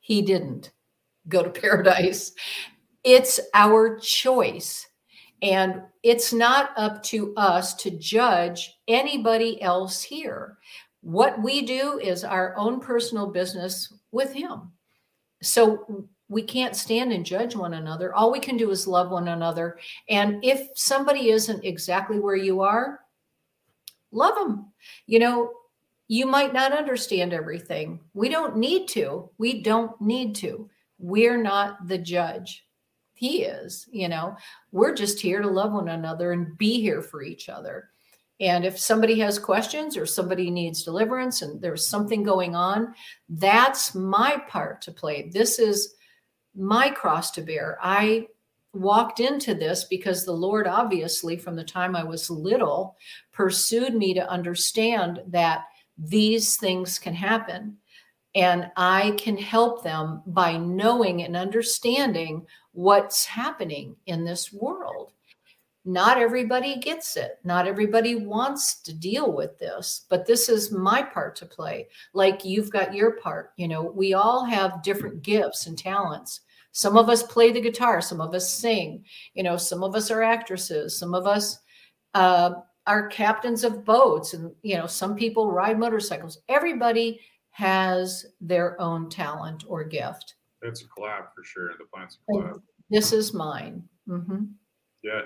[0.00, 0.72] He didn't
[1.28, 2.32] go to paradise.
[3.02, 4.86] It's our choice.
[5.44, 10.56] And it's not up to us to judge anybody else here.
[11.02, 14.72] What we do is our own personal business with Him.
[15.42, 18.14] So we can't stand and judge one another.
[18.14, 19.78] All we can do is love one another.
[20.08, 23.00] And if somebody isn't exactly where you are,
[24.12, 24.72] love them.
[25.06, 25.52] You know,
[26.08, 28.00] you might not understand everything.
[28.14, 29.28] We don't need to.
[29.36, 30.70] We don't need to.
[30.98, 32.64] We're not the judge.
[33.14, 33.88] He is.
[33.90, 34.36] You know,
[34.72, 37.88] we're just here to love one another and be here for each other.
[38.40, 42.94] And if somebody has questions or somebody needs deliverance and there's something going on,
[43.28, 45.30] that's my part to play.
[45.32, 45.94] This is
[46.56, 47.78] my cross to bear.
[47.80, 48.26] I
[48.72, 52.96] walked into this because the Lord, obviously, from the time I was little,
[53.32, 55.64] pursued me to understand that
[55.96, 57.76] these things can happen.
[58.34, 65.12] And I can help them by knowing and understanding what's happening in this world.
[65.84, 67.38] Not everybody gets it.
[67.44, 71.88] Not everybody wants to deal with this, but this is my part to play.
[72.14, 73.52] Like you've got your part.
[73.56, 76.40] You know, we all have different gifts and talents.
[76.72, 79.04] Some of us play the guitar, some of us sing,
[79.34, 81.60] you know, some of us are actresses, some of us
[82.14, 82.50] uh,
[82.86, 86.38] are captains of boats, and, you know, some people ride motorcycles.
[86.48, 87.20] Everybody
[87.54, 90.34] has their own talent or gift.
[90.60, 91.70] That's a collab for sure.
[91.78, 92.60] The plant's a collab.
[92.90, 93.84] This is mine.
[94.08, 94.44] Mm-hmm.
[95.04, 95.22] Yeah.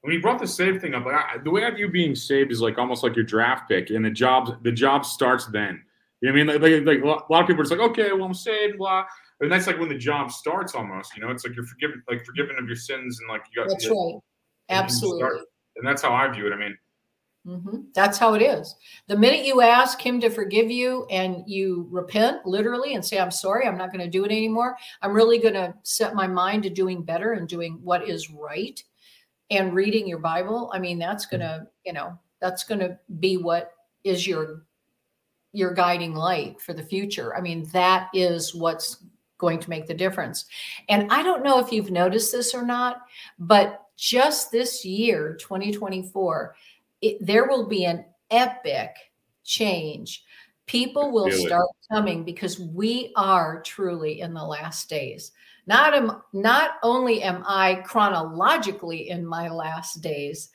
[0.00, 2.50] When you brought the save thing up, like I, the way I view being saved
[2.50, 5.82] is like almost like your draft pick, and the job the job starts then.
[6.22, 6.62] You know what I mean?
[6.62, 9.04] Like, like, like a lot of people are just like, okay, well, I'm saved, blah.
[9.40, 11.14] And that's like when the job starts almost.
[11.14, 13.68] You know, it's like you're forgiven, like forgiven of your sins, and like you got.
[13.68, 14.14] That's right.
[14.70, 15.20] Absolutely.
[15.20, 15.38] Start,
[15.76, 16.52] and that's how I view it.
[16.54, 16.76] I mean,
[17.46, 17.76] Mm-hmm.
[17.94, 18.74] That's how it is.
[19.06, 23.30] The minute you ask him to forgive you and you repent literally and say, I'm
[23.30, 24.76] sorry, I'm not going to do it anymore.
[25.00, 28.82] I'm really going to set my mind to doing better and doing what is right
[29.50, 30.70] and reading your Bible.
[30.74, 33.72] I mean, that's going to, you know, that's going to be what
[34.02, 34.62] is your
[35.52, 37.34] your guiding light for the future.
[37.34, 39.02] I mean, that is what's
[39.38, 40.44] going to make the difference.
[40.90, 43.02] And I don't know if you've noticed this or not,
[43.38, 46.54] but just this year, 2024,
[47.00, 48.96] it, there will be an epic
[49.44, 50.24] change.
[50.66, 55.30] People will start coming because we are truly in the last days.
[55.66, 60.50] Not am, not only am I chronologically in my last days,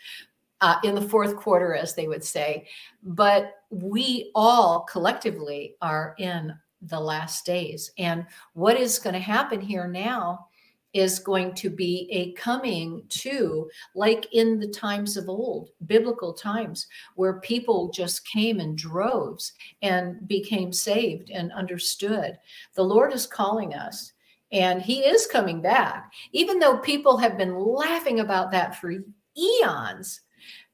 [0.61, 2.67] uh, in the fourth quarter, as they would say,
[3.03, 7.91] but we all collectively are in the last days.
[7.97, 10.47] And what is going to happen here now
[10.93, 16.87] is going to be a coming to, like in the times of old, biblical times,
[17.15, 22.37] where people just came in droves and became saved and understood.
[22.75, 24.13] The Lord is calling us.
[24.53, 28.93] And he is coming back, even though people have been laughing about that for
[29.37, 30.21] eons.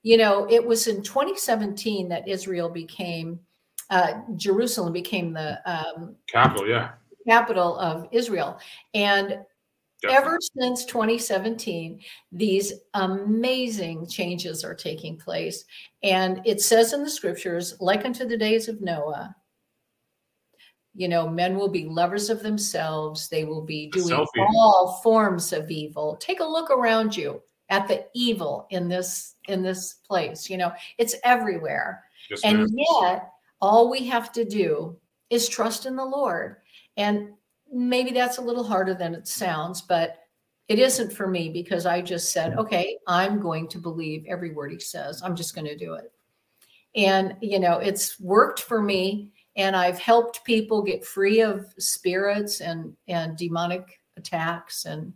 [0.02, 3.40] You know, it was in 2017 that Israel became,
[3.92, 6.94] uh, Jerusalem became the um, capital, yeah,
[7.28, 8.58] capital of Israel.
[8.96, 9.40] And
[10.02, 10.28] Definitely.
[10.28, 15.66] Ever since 2017, these amazing changes are taking place.
[16.04, 19.36] And it says in the scriptures, like unto the days of Noah,
[20.94, 23.30] you know, men will be lovers of themselves.
[23.30, 24.26] They will be doing
[24.56, 26.18] all forms of evil.
[26.18, 30.50] Take a look around you at the evil in this in this place.
[30.50, 32.04] You know, it's everywhere.
[32.30, 32.68] Yes, and
[33.02, 33.30] yet,
[33.62, 34.98] all we have to do
[35.30, 36.58] is trust in the Lord.
[36.98, 37.30] And
[37.72, 40.18] maybe that's a little harder than it sounds, but
[40.68, 44.72] it isn't for me because I just said, okay, I'm going to believe every word
[44.72, 45.22] he says.
[45.24, 46.12] I'm just going to do it.
[46.96, 49.32] And, you know, it's worked for me.
[49.56, 54.86] And I've helped people get free of spirits and, and demonic attacks.
[54.86, 55.14] And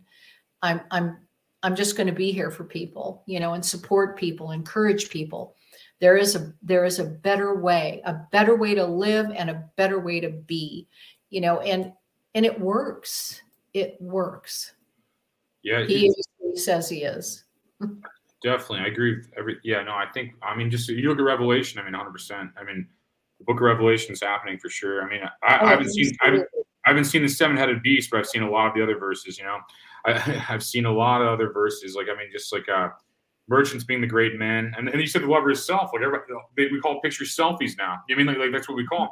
[0.62, 1.18] I'm, I'm,
[1.62, 5.54] I'm just going to be here for people, you know, and support people, encourage people.
[6.00, 9.64] There is a, there is a better way, a better way to live and a
[9.76, 10.88] better way to be,
[11.30, 11.92] you know, and
[12.34, 13.42] and it works.
[13.74, 14.72] It works.
[15.62, 17.44] Yeah, he is he says he is.
[18.42, 19.58] definitely, I agree with every.
[19.62, 20.32] Yeah, no, I think.
[20.42, 21.80] I mean, just you look at Revelation.
[21.80, 22.50] I mean, hundred percent.
[22.58, 22.86] I mean,
[23.38, 25.02] the Book of Revelation is happening for sure.
[25.02, 26.12] I mean, I, oh, I haven't seen.
[26.22, 26.48] I haven't,
[26.84, 29.38] I haven't seen the seven-headed beast, but I've seen a lot of the other verses.
[29.38, 29.58] You know,
[30.04, 31.94] I, have seen a lot of other verses.
[31.94, 32.88] Like, I mean, just like uh,
[33.48, 35.90] merchants being the great men, and, and you said the lover is self.
[35.92, 38.00] Like, everybody, we call picture selfies now.
[38.08, 39.08] You know I mean like, like that's what we call them.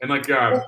[0.00, 0.60] And like, uh,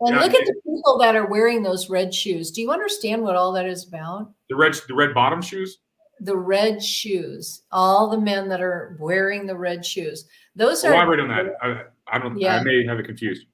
[0.00, 2.50] and yeah, look at the people that are wearing those red shoes.
[2.50, 4.30] Do you understand what all that is about?
[4.50, 5.78] The red, the red bottom shoes.
[6.20, 7.62] The red shoes.
[7.72, 10.26] All the men that are wearing the red shoes.
[10.54, 10.94] Those oh, are.
[10.94, 11.46] Elaborate on that.
[11.62, 12.38] I, I don't.
[12.38, 12.56] Yeah.
[12.56, 13.46] I may have it confused.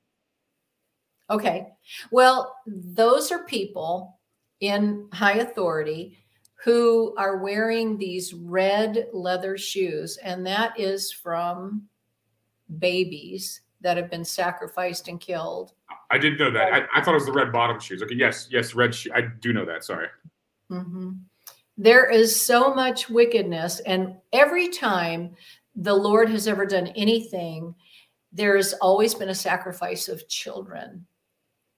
[1.30, 1.68] Okay.
[2.11, 4.18] Well, those are people
[4.61, 6.18] in high authority
[6.64, 11.88] who are wearing these red leather shoes, and that is from
[12.78, 15.72] babies that have been sacrificed and killed
[16.11, 16.72] I did know that.
[16.72, 18.03] I, I, thought it was the red bottom shoes.
[18.03, 19.11] Okay, yes, yes, red shoe.
[19.14, 19.84] I do know that.
[19.84, 20.09] Sorry.
[20.70, 21.12] Mm-hmm.
[21.78, 25.34] There is so much wickedness, and every time
[25.74, 27.74] the Lord has ever done anything,
[28.32, 31.07] there has always been a sacrifice of children.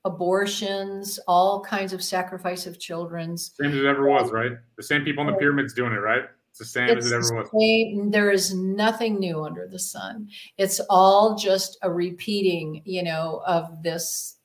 [0.06, 3.52] abortions, all kinds of sacrifice of children's.
[3.58, 4.52] Same as it ever was, right?
[4.76, 6.24] The same people in the pyramids doing it, right?
[6.54, 7.50] It's the same It's as it ever was.
[7.58, 10.28] same, there is nothing new under the sun.
[10.56, 14.36] It's all just a repeating, you know, of this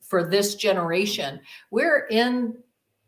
[0.00, 1.40] for this generation.
[1.70, 2.56] We're in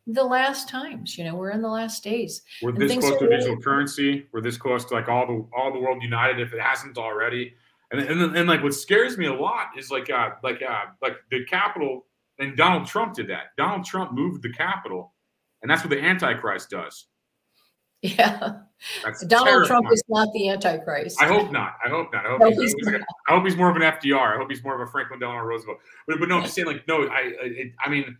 [0.07, 2.43] the last times, you know, we're in the last days.
[2.61, 4.27] We're And this close to really- digital currency.
[4.31, 7.55] We're this close to like all the all the world united if it hasn't already.
[7.93, 11.17] And and, and like what scares me a lot is like uh like uh like
[11.31, 12.05] the capital
[12.39, 13.57] and Donald Trump did that.
[13.57, 15.15] Donald Trump moved the capital,
[15.63, 17.07] and that's what the Antichrist does.
[18.05, 18.59] Yeah.
[19.03, 21.17] That's Donald Trump is not the Antichrist.
[21.23, 21.77] I hope not.
[21.83, 22.27] I hope not.
[22.27, 24.35] I hope, No, he's, he's he's like a- I hope he's more of an FDR.
[24.35, 25.79] I hope he's more of a Franklin Delano Roosevelt.
[26.07, 28.19] But, but no, I'm just saying, like, no, I, I, it, I mean,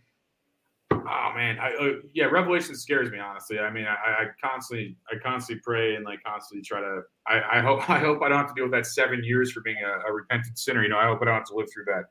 [0.91, 3.59] oh man, I, uh, yeah, Revelation scares me honestly.
[3.59, 7.01] I mean, I, I constantly, I constantly pray and like constantly try to.
[7.27, 9.61] I, I hope, I hope I don't have to deal with that seven years for
[9.61, 10.81] being a, a repentant sinner.
[10.81, 12.05] You know, I hope I don't have to live through that.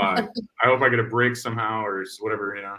[0.00, 0.22] Uh,
[0.62, 2.56] I hope I get a break somehow or whatever.
[2.56, 2.76] You know,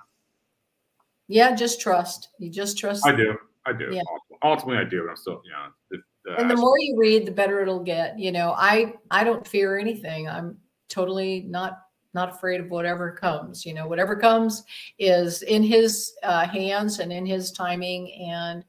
[1.28, 2.30] Yeah, just trust.
[2.40, 3.06] You just trust.
[3.06, 3.90] I do, I do.
[3.92, 4.02] Yeah.
[4.44, 5.08] Ultimately, I do.
[5.10, 5.98] I'm still, you know, the,
[6.38, 9.78] and the more you read the better it'll get you know i i don't fear
[9.78, 10.58] anything i'm
[10.88, 11.80] totally not
[12.14, 14.64] not afraid of whatever comes you know whatever comes
[15.00, 18.64] is in his uh, hands and in his timing and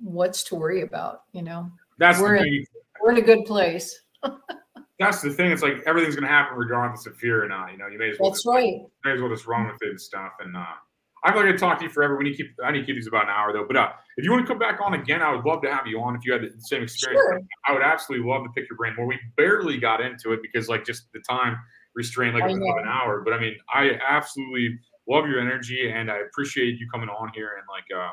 [0.00, 2.66] what's to worry about you know that's we're the in-
[3.00, 4.02] we're in a good place
[4.98, 5.52] That's the thing.
[5.52, 7.70] It's like everything's gonna happen regardless of fear or not.
[7.70, 9.76] You know, you may as well that's just, right may as well just run with
[9.82, 10.32] it and stuff.
[10.40, 10.64] And uh,
[11.24, 12.16] I'm not gonna talk to you forever.
[12.16, 12.52] We need to keep.
[12.62, 13.64] I need to keep these about an hour though.
[13.66, 15.86] But uh, if you want to come back on again, I would love to have
[15.86, 16.14] you on.
[16.14, 17.40] If you had the same experience, Sure.
[17.66, 19.06] I would absolutely love to pick your brain more.
[19.06, 21.56] We barely got into it because like just the time
[21.94, 23.22] restrained like I an hour.
[23.24, 27.52] But I mean, I absolutely love your energy and I appreciate you coming on here
[27.56, 28.12] and like uh,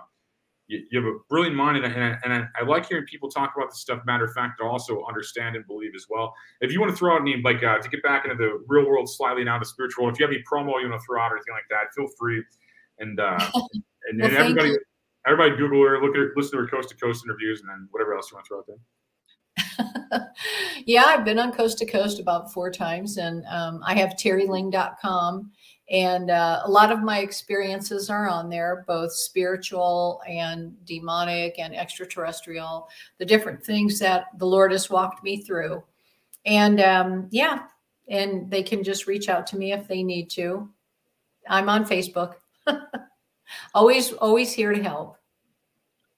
[0.68, 3.54] you, you have a brilliant mind and, and, and I, I like hearing people talk
[3.56, 4.01] about this stuff.
[4.06, 6.34] Matter of fact, to also understand and believe as well.
[6.62, 8.88] If you want to throw out any like uh, to get back into the real
[8.88, 10.10] world slightly now, the spiritual.
[10.10, 12.08] If you have any promo you want to throw out or anything like that, feel
[12.18, 12.43] free.
[13.00, 13.38] And uh,
[14.10, 14.80] and, Well, and everybody, you.
[15.26, 17.88] everybody, Google her, look at her, listen to her coast to coast interviews, and then
[17.91, 18.78] whatever else you want to throw out there.
[20.86, 25.52] yeah i've been on coast to coast about four times and um, i have terilynge.com
[25.91, 31.76] and uh, a lot of my experiences are on there both spiritual and demonic and
[31.76, 32.88] extraterrestrial
[33.20, 35.84] the different things that the lord has walked me through
[36.46, 37.64] and um, yeah
[38.08, 40.70] and they can just reach out to me if they need to
[41.50, 42.36] i'm on facebook
[43.74, 45.18] always always here to help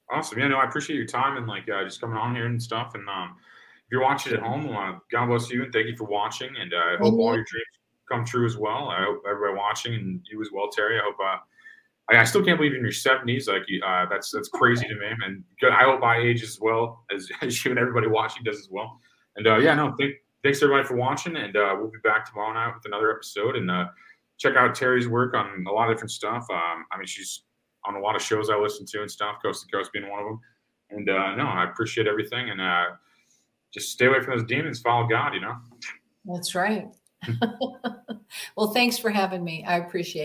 [0.09, 0.39] Awesome.
[0.39, 2.93] Yeah, no, I appreciate your time and like uh, just coming on here and stuff.
[2.93, 3.35] And um,
[3.85, 6.49] if you're watching at home, uh, God bless you and thank you for watching.
[6.59, 7.65] And uh, I hope all your dreams
[8.09, 8.89] come true as well.
[8.89, 10.99] I hope everybody watching and you as well, Teri.
[10.99, 11.15] I hope.
[11.19, 11.37] Uh,
[12.11, 13.47] I, I still can't believe you're in your 70s.
[13.47, 15.07] Like uh, that's that's crazy to me.
[15.25, 18.59] And good, I hope I age as well as, as you and everybody watching does
[18.59, 18.99] as well.
[19.37, 21.35] And uh, yeah, no, thank, thanks everybody for watching.
[21.35, 23.55] And uh, we'll be back tomorrow night with another episode.
[23.55, 23.85] And uh,
[24.37, 26.45] check out Teri's work on a lot of different stuff.
[26.49, 27.43] Um, I mean, she's
[27.85, 30.19] on a lot of shows I listen to and stuff, Coast to Coast being one
[30.19, 30.39] of them.
[30.91, 32.49] And uh, no, I appreciate everything.
[32.49, 32.85] And uh,
[33.73, 34.79] just stay away from those demons.
[34.79, 35.33] Follow God.
[35.33, 35.55] You know.
[36.25, 36.87] that's right
[38.57, 40.13] well thanks for having me i appreciate it